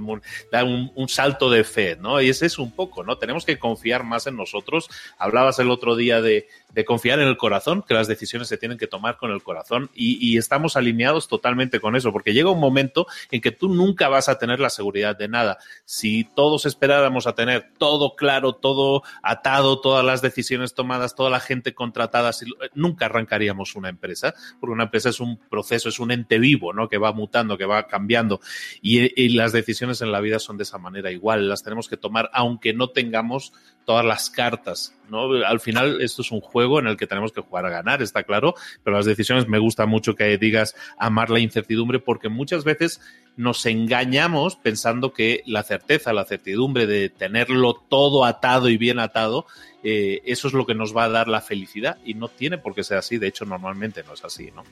da 0.53 0.63
un, 0.63 1.09
salto 1.09 1.51
de 1.51 1.65
fe, 1.65 1.97
¿no? 1.97 2.23
Y 2.23 2.29
ese 2.29 2.47
es 2.47 2.61
un 2.61 2.71
poco, 2.71 3.03
¿no? 3.03 3.19
Tenemos 3.19 3.45
que 3.45 3.59
confiar 3.59 4.05
más 4.05 4.29
en 4.29 4.37
nosotros. 4.37 4.89
Hablabas 5.19 5.59
el 5.59 5.69
otro 5.69 5.97
día 5.97 6.23
de, 6.23 6.47
de 6.75 6.85
confiar 6.85 7.21
en 7.21 7.29
el 7.29 7.37
corazón, 7.37 7.83
que 7.83 7.95
las 7.95 8.09
decisiones 8.09 8.49
se 8.49 8.59
tienen 8.59 8.79
que 8.79 8.87
tomar 8.87 9.17
con 9.17 9.31
el 9.31 9.43
corazón 9.43 9.91
y, 9.95 10.35
estamos 10.35 10.77
alineados 10.77 11.29
totalmente 11.29 11.79
con 11.81 11.95
eso, 11.95 12.13
porque 12.13 12.35
llega 12.35 12.51
un 12.51 12.59
momento 12.59 13.07
en 13.31 13.41
que 13.41 13.53
tú 13.53 13.69
nunca 13.69 14.09
vas 14.09 14.29
a 14.29 14.37
tener 14.37 14.59
la 14.59 14.69
seguridad 14.69 15.17
de 15.17 15.29
nada. 15.29 15.59
Si 15.85 16.25
todos 16.25 16.67
esperáramos 16.67 17.29
a 17.29 17.35
tener 17.35 17.71
todo 17.79 18.17
claro, 18.17 18.55
todo 18.55 19.05
atado, 19.23 19.81
todas 19.81 20.05
las 20.05 20.23
decisiones 20.23 20.75
tomadas, 20.75 21.15
toda 21.15 21.31
la 21.31 21.39
gente 21.39 21.73
contratada, 21.73 22.33
nunca 22.75 23.07
arrancaríamos 23.07 23.77
una 23.77 23.89
empresa, 23.89 24.35
porque 24.59 24.73
una 24.73 24.85
empresa 24.85 25.11
es 25.11 25.21
un 25.21 25.39
proceso, 25.39 25.89
es 25.89 26.01
un 26.01 26.11
ente 26.11 26.39
vivo, 26.39 26.73
¿no? 26.73 26.89
Que 26.89 26.99
va 26.99 27.13
mutando, 27.13 27.57
que 27.57 27.65
va 27.65 27.87
cambiando 27.87 28.41
y, 28.83 29.29
las 29.35 29.53
decisiones 29.53 30.01
en 30.03 30.13
la 30.13 30.21
vida 30.21 30.39
son 30.39 30.57
de 30.57 30.63
esa 30.63 30.79
manera 30.79 31.11
igual, 31.11 31.49
las 31.49 31.63
tenemos 31.63 31.89
que 31.89 31.97
tomar 31.97 32.31
aunque 32.33 32.73
no 32.73 32.91
tengamos 32.91 33.53
todas 33.85 34.05
las 34.05 34.31
cartas, 34.31 34.95
¿no? 35.09 35.33
Al 35.45 35.61
final 35.61 36.01
esto 36.01 36.23
es 36.23 36.31
un 36.31 36.41
juego 36.41 36.79
en 36.79 36.87
el 36.87 36.97
que 36.97 37.07
tenemos 37.07 37.33
que 37.33 37.41
jugar 37.41 37.67
a 37.67 37.71
ganar, 37.71 38.03
está 38.03 38.23
claro, 38.23 38.55
pero 38.83 38.97
las 38.97 39.07
decisiones 39.07 39.49
me 39.49 39.59
gusta 39.59 39.87
mucho 39.87 40.15
que 40.15 40.39
digas 40.39 40.75
amar 40.99 41.31
la 41.31 41.41
incertidumbre 41.41 41.99
porque 41.99 42.29
muchas 42.29 42.65
veces 42.65 43.01
nos 43.37 43.67
engañamos 43.67 44.57
pensando 44.57 45.13
que 45.13 45.43
la 45.47 45.63
certeza, 45.63 46.13
la 46.13 46.25
certidumbre 46.25 46.87
de 46.87 47.09
tenerlo 47.09 47.75
todo 47.75 48.25
atado 48.25 48.69
y 48.69 48.77
bien 48.77 48.99
atado, 48.99 49.47
eh, 49.83 50.23
eso 50.25 50.49
es 50.49 50.55
lo 50.55 50.67
que 50.67 50.75
nos 50.75 50.97
va 50.97 51.05
a 51.05 51.09
dar 51.11 51.29
la 51.29 51.41
felicidad 51.41 51.99
y 52.05 52.15
no 52.15 52.29
tiene 52.29 52.59
por 52.59 52.75
qué 52.75 52.85
ser 52.85 52.99
así, 52.99 53.19
de 53.19 53.29
hecho 53.29 53.45
normalmente 53.45 54.03
no 54.05 54.15
es 54.15 54.25
así, 54.25 54.51
¿no? 54.55 54.65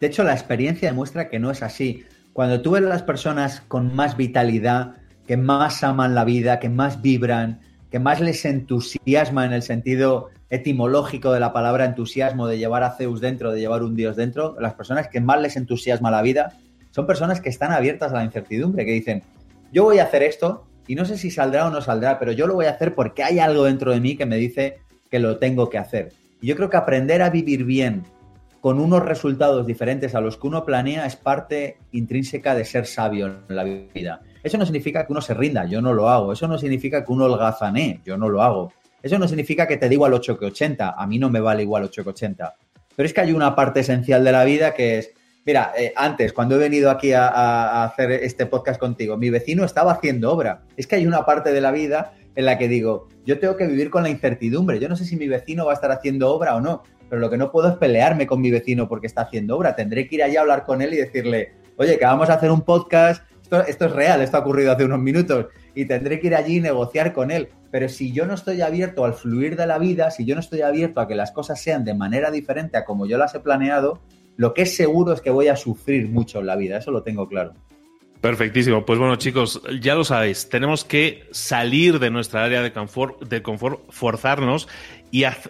De 0.00 0.08
hecho, 0.08 0.24
la 0.24 0.34
experiencia 0.34 0.88
demuestra 0.88 1.28
que 1.28 1.38
no 1.38 1.50
es 1.50 1.62
así. 1.62 2.04
Cuando 2.32 2.60
tú 2.60 2.72
ves 2.72 2.84
a 2.84 2.88
las 2.88 3.02
personas 3.02 3.62
con 3.68 3.94
más 3.94 4.16
vitalidad, 4.16 4.96
que 5.26 5.36
más 5.36 5.82
aman 5.84 6.14
la 6.14 6.24
vida, 6.24 6.58
que 6.58 6.68
más 6.68 7.00
vibran, 7.00 7.60
que 7.94 8.00
más 8.00 8.20
les 8.20 8.44
entusiasma 8.44 9.44
en 9.44 9.52
el 9.52 9.62
sentido 9.62 10.30
etimológico 10.50 11.30
de 11.30 11.38
la 11.38 11.52
palabra 11.52 11.84
entusiasmo, 11.84 12.48
de 12.48 12.58
llevar 12.58 12.82
a 12.82 12.90
Zeus 12.90 13.20
dentro, 13.20 13.52
de 13.52 13.60
llevar 13.60 13.84
un 13.84 13.94
dios 13.94 14.16
dentro, 14.16 14.56
las 14.58 14.74
personas 14.74 15.06
que 15.06 15.20
más 15.20 15.40
les 15.40 15.54
entusiasma 15.54 16.10
la 16.10 16.20
vida 16.20 16.54
son 16.90 17.06
personas 17.06 17.40
que 17.40 17.50
están 17.50 17.70
abiertas 17.70 18.10
a 18.10 18.16
la 18.16 18.24
incertidumbre, 18.24 18.84
que 18.84 18.90
dicen, 18.90 19.22
yo 19.70 19.84
voy 19.84 20.00
a 20.00 20.02
hacer 20.02 20.24
esto 20.24 20.66
y 20.88 20.96
no 20.96 21.04
sé 21.04 21.16
si 21.16 21.30
saldrá 21.30 21.68
o 21.68 21.70
no 21.70 21.80
saldrá, 21.80 22.18
pero 22.18 22.32
yo 22.32 22.48
lo 22.48 22.54
voy 22.54 22.66
a 22.66 22.70
hacer 22.70 22.96
porque 22.96 23.22
hay 23.22 23.38
algo 23.38 23.62
dentro 23.62 23.92
de 23.92 24.00
mí 24.00 24.16
que 24.16 24.26
me 24.26 24.38
dice 24.38 24.78
que 25.08 25.20
lo 25.20 25.36
tengo 25.36 25.70
que 25.70 25.78
hacer. 25.78 26.12
Y 26.40 26.48
yo 26.48 26.56
creo 26.56 26.70
que 26.70 26.76
aprender 26.76 27.22
a 27.22 27.30
vivir 27.30 27.62
bien 27.62 28.02
con 28.60 28.80
unos 28.80 29.04
resultados 29.04 29.68
diferentes 29.68 30.16
a 30.16 30.20
los 30.20 30.36
que 30.36 30.48
uno 30.48 30.64
planea 30.64 31.06
es 31.06 31.14
parte 31.14 31.78
intrínseca 31.92 32.56
de 32.56 32.64
ser 32.64 32.86
sabio 32.86 33.26
en 33.48 33.54
la 33.54 33.62
vida. 33.62 34.20
Eso 34.44 34.58
no 34.58 34.66
significa 34.66 35.06
que 35.06 35.12
uno 35.12 35.22
se 35.22 35.32
rinda, 35.32 35.64
yo 35.64 35.80
no 35.80 35.94
lo 35.94 36.10
hago. 36.10 36.30
Eso 36.30 36.46
no 36.46 36.58
significa 36.58 37.02
que 37.02 37.10
uno 37.10 37.24
holgazanee, 37.24 38.00
yo 38.04 38.18
no 38.18 38.28
lo 38.28 38.42
hago. 38.42 38.72
Eso 39.02 39.18
no 39.18 39.26
significa 39.26 39.66
que 39.66 39.78
te 39.78 39.88
digo 39.88 40.04
al 40.04 40.12
8 40.12 40.38
que 40.38 40.44
80, 40.44 40.90
a 40.90 41.06
mí 41.06 41.18
no 41.18 41.30
me 41.30 41.40
vale 41.40 41.62
igual 41.62 41.84
8 41.84 42.04
que 42.04 42.10
80. 42.10 42.54
Pero 42.94 43.06
es 43.06 43.14
que 43.14 43.22
hay 43.22 43.32
una 43.32 43.56
parte 43.56 43.80
esencial 43.80 44.22
de 44.22 44.32
la 44.32 44.44
vida 44.44 44.74
que 44.74 44.98
es, 44.98 45.12
mira, 45.46 45.72
eh, 45.76 45.94
antes, 45.96 46.34
cuando 46.34 46.56
he 46.56 46.58
venido 46.58 46.90
aquí 46.90 47.12
a, 47.12 47.84
hacer 47.84 48.12
este 48.12 48.44
podcast 48.44 48.78
contigo, 48.78 49.16
mi 49.16 49.30
vecino 49.30 49.64
estaba 49.64 49.92
haciendo 49.92 50.30
obra. 50.30 50.62
Es 50.76 50.86
que 50.86 50.96
hay 50.96 51.06
una 51.06 51.24
parte 51.24 51.50
de 51.50 51.62
la 51.62 51.70
vida 51.70 52.12
en 52.36 52.44
la 52.44 52.58
que 52.58 52.68
digo, 52.68 53.08
yo 53.24 53.38
tengo 53.38 53.56
que 53.56 53.66
vivir 53.66 53.88
con 53.88 54.02
la 54.02 54.10
incertidumbre. 54.10 54.78
Yo 54.78 54.90
no 54.90 54.96
sé 54.96 55.06
si 55.06 55.16
mi 55.16 55.26
vecino 55.26 55.64
va 55.64 55.72
a 55.72 55.74
estar 55.74 55.90
haciendo 55.90 56.30
obra 56.30 56.54
o 56.54 56.60
no, 56.60 56.82
pero 57.08 57.18
lo 57.18 57.30
que 57.30 57.38
no 57.38 57.50
puedo 57.50 57.68
es 57.68 57.76
pelearme 57.76 58.26
con 58.26 58.42
mi 58.42 58.50
vecino 58.50 58.88
porque 58.88 59.06
está 59.06 59.22
haciendo 59.22 59.56
obra. 59.56 59.74
Tendré 59.74 60.06
que 60.06 60.16
ir 60.16 60.22
allá 60.22 60.40
a 60.40 60.42
hablar 60.42 60.64
con 60.64 60.82
él 60.82 60.92
y 60.92 60.98
decirle, 60.98 61.52
oye, 61.76 61.98
que 61.98 62.04
vamos 62.04 62.28
a 62.28 62.34
hacer 62.34 62.50
un 62.50 62.60
podcast 62.60 63.22
esto, 63.62 63.86
es 63.86 63.92
real, 63.92 64.20
esto 64.20 64.36
ha 64.36 64.40
ocurrido 64.40 64.72
hace 64.72 64.84
unos 64.84 65.00
minutos 65.00 65.46
y 65.74 65.86
tendré 65.86 66.20
que 66.20 66.28
ir 66.28 66.34
allí 66.34 66.56
y 66.56 66.60
negociar 66.60 67.12
con 67.12 67.30
él. 67.30 67.48
Pero 67.70 67.88
si 67.88 68.12
yo 68.12 68.26
no 68.26 68.34
estoy 68.34 68.60
abierto 68.60 69.04
al 69.04 69.14
fluir 69.14 69.56
de 69.56 69.66
la 69.66 69.78
vida, 69.78 70.10
si 70.10 70.24
yo 70.24 70.34
no 70.34 70.40
estoy 70.40 70.62
abierto 70.62 71.00
a 71.00 71.08
que 71.08 71.14
las 71.14 71.32
cosas 71.32 71.60
sean 71.60 71.84
de 71.84 71.94
manera 71.94 72.30
diferente 72.30 72.76
a 72.76 72.84
como 72.84 73.06
yo 73.06 73.18
las 73.18 73.34
he 73.34 73.40
planeado, 73.40 74.00
lo 74.36 74.54
que 74.54 74.62
es 74.62 74.76
seguro 74.76 75.12
es 75.12 75.20
que 75.20 75.30
voy 75.30 75.48
a 75.48 75.56
sufrir 75.56 76.08
mucho 76.08 76.40
en 76.40 76.46
la 76.46 76.56
vida, 76.56 76.78
eso 76.78 76.90
lo 76.90 77.02
tengo 77.02 77.28
claro. 77.28 77.54
Perfectísimo. 78.24 78.86
Pues 78.86 78.98
bueno, 78.98 79.16
chicos, 79.16 79.60
ya 79.82 79.94
lo 79.94 80.02
sabéis, 80.02 80.48
tenemos 80.48 80.82
que 80.82 81.24
salir 81.30 81.98
de 81.98 82.10
nuestra 82.10 82.42
área 82.42 82.62
de 82.62 82.72
confort, 82.72 83.22
de 83.22 83.42
confort 83.42 83.80
forzarnos 83.90 84.66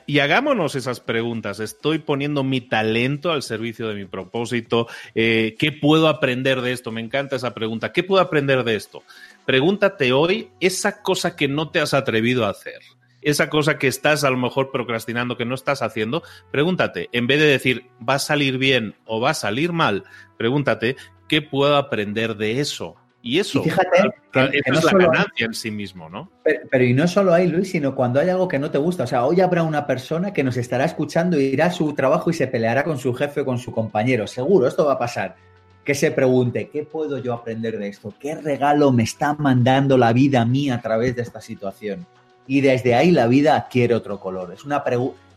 y, 0.07 0.19
hagámonos 0.19 0.75
esas 0.75 1.01
preguntas. 1.01 1.59
¿Estoy 1.59 1.99
poniendo 1.99 2.45
mi 2.45 2.61
talento 2.61 3.33
al 3.33 3.43
servicio 3.43 3.89
de 3.89 3.95
mi 3.95 4.05
propósito? 4.05 4.89
Eh, 5.15 5.57
¿Qué 5.59 5.73
puedo 5.73 6.09
aprender 6.09 6.61
de 6.61 6.73
esto? 6.73 6.93
Me 6.93 7.01
encanta 7.01 7.37
esa 7.37 7.55
pregunta. 7.55 7.91
¿Qué 7.91 8.03
puedo 8.03 8.23
aprender 8.23 8.63
de 8.63 8.77
esto? 8.77 9.03
Pregúntate 9.47 10.13
hoy 10.13 10.51
esa 10.61 11.01
cosa 11.01 11.35
que 11.35 11.49
no 11.49 11.71
te 11.71 11.81
has 11.81 11.95
atrevido 11.95 12.45
a 12.45 12.51
hacer 12.51 12.81
esa 13.23 13.49
cosa 13.49 13.79
que 13.79 13.87
estás 13.87 14.23
a 14.23 14.29
lo 14.29 14.37
mejor 14.37 14.71
procrastinando, 14.71 15.39
que 15.39 15.47
no 15.47 15.55
estás 15.55 15.81
haciendo, 15.81 16.23
pregúntate, 16.51 17.09
en 17.13 17.27
vez 17.27 17.41
de 17.41 17.47
decir 17.47 17.87
va 18.07 18.17
a 18.17 18.19
salir 18.19 18.59
bien 18.59 18.97
o 19.07 19.19
va 19.19 19.31
a 19.31 19.35
salir 19.35 19.73
mal, 19.73 20.05
pregúntate, 20.37 20.97
¿qué 21.27 21.41
puedo 21.41 21.79
aprender 21.79 22.37
de 22.37 22.61
eso? 22.61 22.97
Y 23.27 23.39
eso, 23.39 23.63
fíjate 23.63 24.13
que, 24.31 24.61
no 24.71 24.79
es 24.79 24.85
la 24.85 24.93
ganancia 24.93 25.47
en 25.47 25.55
sí 25.55 25.71
mismo, 25.71 26.11
¿no? 26.11 26.31
Pero, 26.71 26.85
y 26.85 26.93
no 26.93 27.09
solo 27.09 27.33
ahí, 27.33 27.47
Luis, 27.47 27.71
sino 27.71 27.95
cuando 27.95 28.21
hay 28.21 28.29
algo 28.29 28.49
que 28.49 28.59
no 28.59 28.71
te 28.71 28.77
gusta. 28.77 29.05
O 29.05 29.07
sea, 29.07 29.25
hoy 29.25 29.41
habrá 29.41 29.63
una 29.63 29.87
persona 29.87 30.35
que 30.35 30.45
nos 30.45 30.59
estará 30.59 30.85
escuchando 30.85 31.41
y 31.41 31.45
irá 31.45 31.67
a 31.67 31.71
su 31.71 31.95
trabajo 31.95 32.29
y 32.29 32.35
se 32.35 32.49
peleará 32.49 32.85
con 32.85 32.99
su 32.99 33.15
jefe 33.15 33.41
o 33.41 33.45
con 33.47 33.59
su 33.59 33.73
compañero. 33.73 34.27
Seguro, 34.27 34.69
esto 34.69 34.85
va 34.85 34.93
a 34.93 34.99
pasar. 34.99 35.37
Que 35.87 35.95
se 35.95 36.11
pregunte, 36.11 36.69
¿qué 36.69 36.83
puedo 36.83 37.17
yo 37.17 37.33
aprender 37.33 37.79
de 37.79 37.89
esto? 37.89 38.13
¿Qué 38.21 38.35
regalo 38.35 38.93
me 38.93 39.05
está 39.05 39.33
mandando 39.33 39.97
la 39.97 40.13
vida 40.13 40.43
a 40.43 40.45
mí 40.45 40.69
a 40.69 40.83
través 40.83 41.17
de 41.17 41.23
esta 41.23 41.41
situación? 41.41 42.07
Y 42.47 42.61
desde 42.61 42.95
ahí 42.95 43.11
la 43.11 43.27
vida 43.27 43.57
adquiere 43.57 43.95
otro 43.95 44.21
color. 44.21 44.53
Es, 44.53 44.67
una 44.67 44.85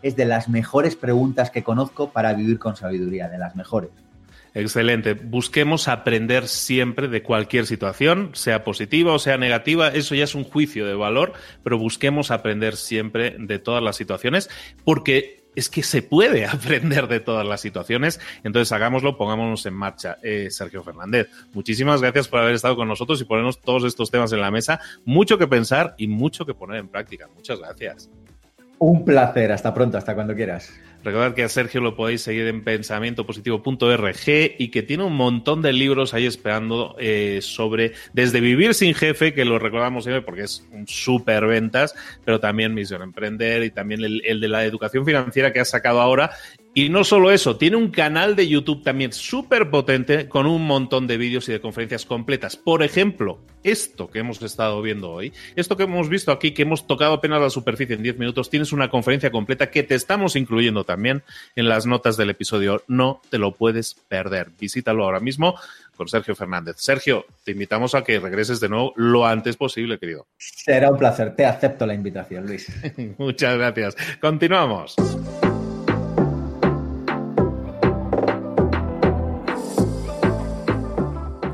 es 0.02 0.18
de 0.18 0.26
las 0.26 0.50
mejores 0.50 0.98
preguntas 0.98 1.52
que 1.52 1.64
conozco 1.64 2.10
para 2.10 2.34
vivir 2.34 2.60
con 2.60 2.76
sabiduría, 2.76 3.30
de 3.30 3.38
las 3.38 3.56
mejores. 3.56 3.92
Excelente. 4.58 5.14
Busquemos 5.14 5.88
aprender 5.88 6.48
siempre 6.48 7.08
de 7.08 7.22
cualquier 7.22 7.68
situación, 7.68 8.32
sea 8.34 8.64
positiva 8.64 9.14
o 9.14 9.20
sea 9.20 9.38
negativa. 9.38 9.90
Eso 9.90 10.16
ya 10.16 10.24
es 10.24 10.34
un 10.34 10.44
juicio 10.44 10.88
de 10.88 10.96
valor, 10.96 11.34
pero 11.64 11.78
busquemos 11.78 12.32
aprender 12.32 12.76
siempre 12.76 13.36
de 13.38 13.60
todas 13.60 13.84
las 13.84 13.96
situaciones 13.98 14.50
porque 14.84 15.46
es 15.56 15.70
que 15.70 15.84
se 15.84 16.02
puede 16.02 16.46
aprender 16.48 17.08
de 17.08 17.20
todas 17.20 17.46
las 17.46 17.62
situaciones. 17.62 18.20
Entonces 18.44 18.72
hagámoslo, 18.72 19.16
pongámonos 19.16 19.64
en 19.68 19.76
marcha. 19.76 20.18
Eh, 20.24 20.50
Sergio 20.50 20.84
Fernández, 20.84 21.30
muchísimas 21.54 22.02
gracias 22.02 22.28
por 22.28 22.40
haber 22.40 22.56
estado 22.56 22.76
con 22.76 22.88
nosotros 22.88 23.22
y 23.22 23.26
ponernos 23.26 23.62
todos 23.62 23.84
estos 23.84 24.10
temas 24.10 24.34
en 24.34 24.42
la 24.42 24.50
mesa. 24.50 24.80
Mucho 25.06 25.38
que 25.38 25.46
pensar 25.46 25.94
y 26.00 26.08
mucho 26.08 26.48
que 26.48 26.56
poner 26.56 26.80
en 26.80 26.88
práctica. 26.88 27.30
Muchas 27.36 27.60
gracias. 27.60 28.10
Un 28.80 29.04
placer. 29.06 29.52
Hasta 29.52 29.74
pronto, 29.74 29.98
hasta 29.98 30.14
cuando 30.14 30.36
quieras. 30.36 30.72
Recordad 31.04 31.34
que 31.34 31.44
a 31.44 31.50
Sergio 31.50 31.80
lo 31.80 31.96
podéis 31.96 32.22
seguir 32.22 32.48
en 32.48 32.64
pensamientopositivo.org 32.64 34.56
y 34.58 34.68
que 34.70 34.84
tiene 34.84 35.04
un 35.04 35.16
montón 35.16 35.62
de 35.62 35.72
libros 35.72 36.14
ahí 36.14 36.26
esperando 36.26 36.96
eh, 37.00 37.40
sobre 37.42 37.94
desde 38.14 38.42
vivir 38.42 38.74
sin 38.74 38.94
jefe, 38.94 39.34
que 39.34 39.46
lo 39.46 39.58
recordamos 39.58 40.04
siempre 40.04 40.22
porque 40.22 40.42
es 40.42 40.68
un 40.72 40.88
súper 40.88 41.46
ventas, 41.46 41.96
pero 42.26 42.40
también 42.40 42.74
Misión 42.74 43.04
Emprender 43.04 43.64
y 43.64 43.70
también 43.70 44.04
el, 44.04 44.22
el 44.26 44.42
de 44.42 44.48
la 44.48 44.66
educación 44.66 45.06
financiera 45.06 45.54
que 45.54 45.60
ha 45.60 45.66
sacado 45.66 46.02
ahora 46.02 46.32
y 46.78 46.90
no 46.90 47.04
solo 47.04 47.32
eso, 47.32 47.58
tiene 47.58 47.76
un 47.76 47.90
canal 47.90 48.36
de 48.36 48.48
YouTube 48.48 48.84
también 48.84 49.12
súper 49.12 49.72
potente 49.72 50.30
con 50.30 50.46
un 50.46 50.64
montón 50.68 51.08
de 51.08 51.18
vídeos 51.18 51.50
y 51.50 51.52
de 51.52 51.60
conferencias 51.60 52.06
completas. 52.06 52.56
Por 52.56 52.84
ejemplo, 52.84 53.40
esto 53.64 54.12
que 54.12 54.20
hemos 54.20 54.40
estado 54.44 54.80
viendo 54.84 55.10
hoy, 55.10 55.34
esto 55.56 55.76
que 55.76 55.86
hemos 55.86 56.08
visto 56.08 56.32
aquí, 56.32 56.52
que 56.52 56.62
hemos 56.62 56.86
tocado 56.86 57.14
apenas 57.14 57.42
la 57.42 57.50
superficie 57.50 57.96
en 57.96 58.04
10 58.04 58.20
minutos, 58.20 58.52
tienes 58.52 58.74
una 58.74 58.92
conferencia 58.92 59.32
completa 59.32 59.72
que 59.72 59.82
te 59.82 59.96
estamos 59.96 60.36
incluyendo 60.36 60.84
también 60.84 61.24
en 61.56 61.68
las 61.68 61.88
notas 61.88 62.16
del 62.16 62.30
episodio. 62.30 62.84
No 62.88 63.22
te 63.32 63.40
lo 63.40 63.56
puedes 63.56 63.96
perder. 64.08 64.52
Visítalo 64.60 65.04
ahora 65.04 65.20
mismo 65.20 65.56
con 65.96 66.08
Sergio 66.08 66.36
Fernández. 66.36 66.76
Sergio, 66.78 67.26
te 67.44 67.54
invitamos 67.54 67.96
a 67.96 68.04
que 68.04 68.20
regreses 68.20 68.60
de 68.60 68.70
nuevo 68.70 68.94
lo 68.98 69.26
antes 69.26 69.58
posible, 69.58 69.98
querido. 69.98 70.28
Será 70.38 70.92
un 70.92 71.00
placer. 71.00 71.36
Te 71.36 71.44
acepto 71.44 71.88
la 71.88 71.96
invitación, 71.96 72.46
Luis. 72.46 72.72
Muchas 73.18 73.58
gracias. 73.58 73.98
Continuamos. 74.22 74.96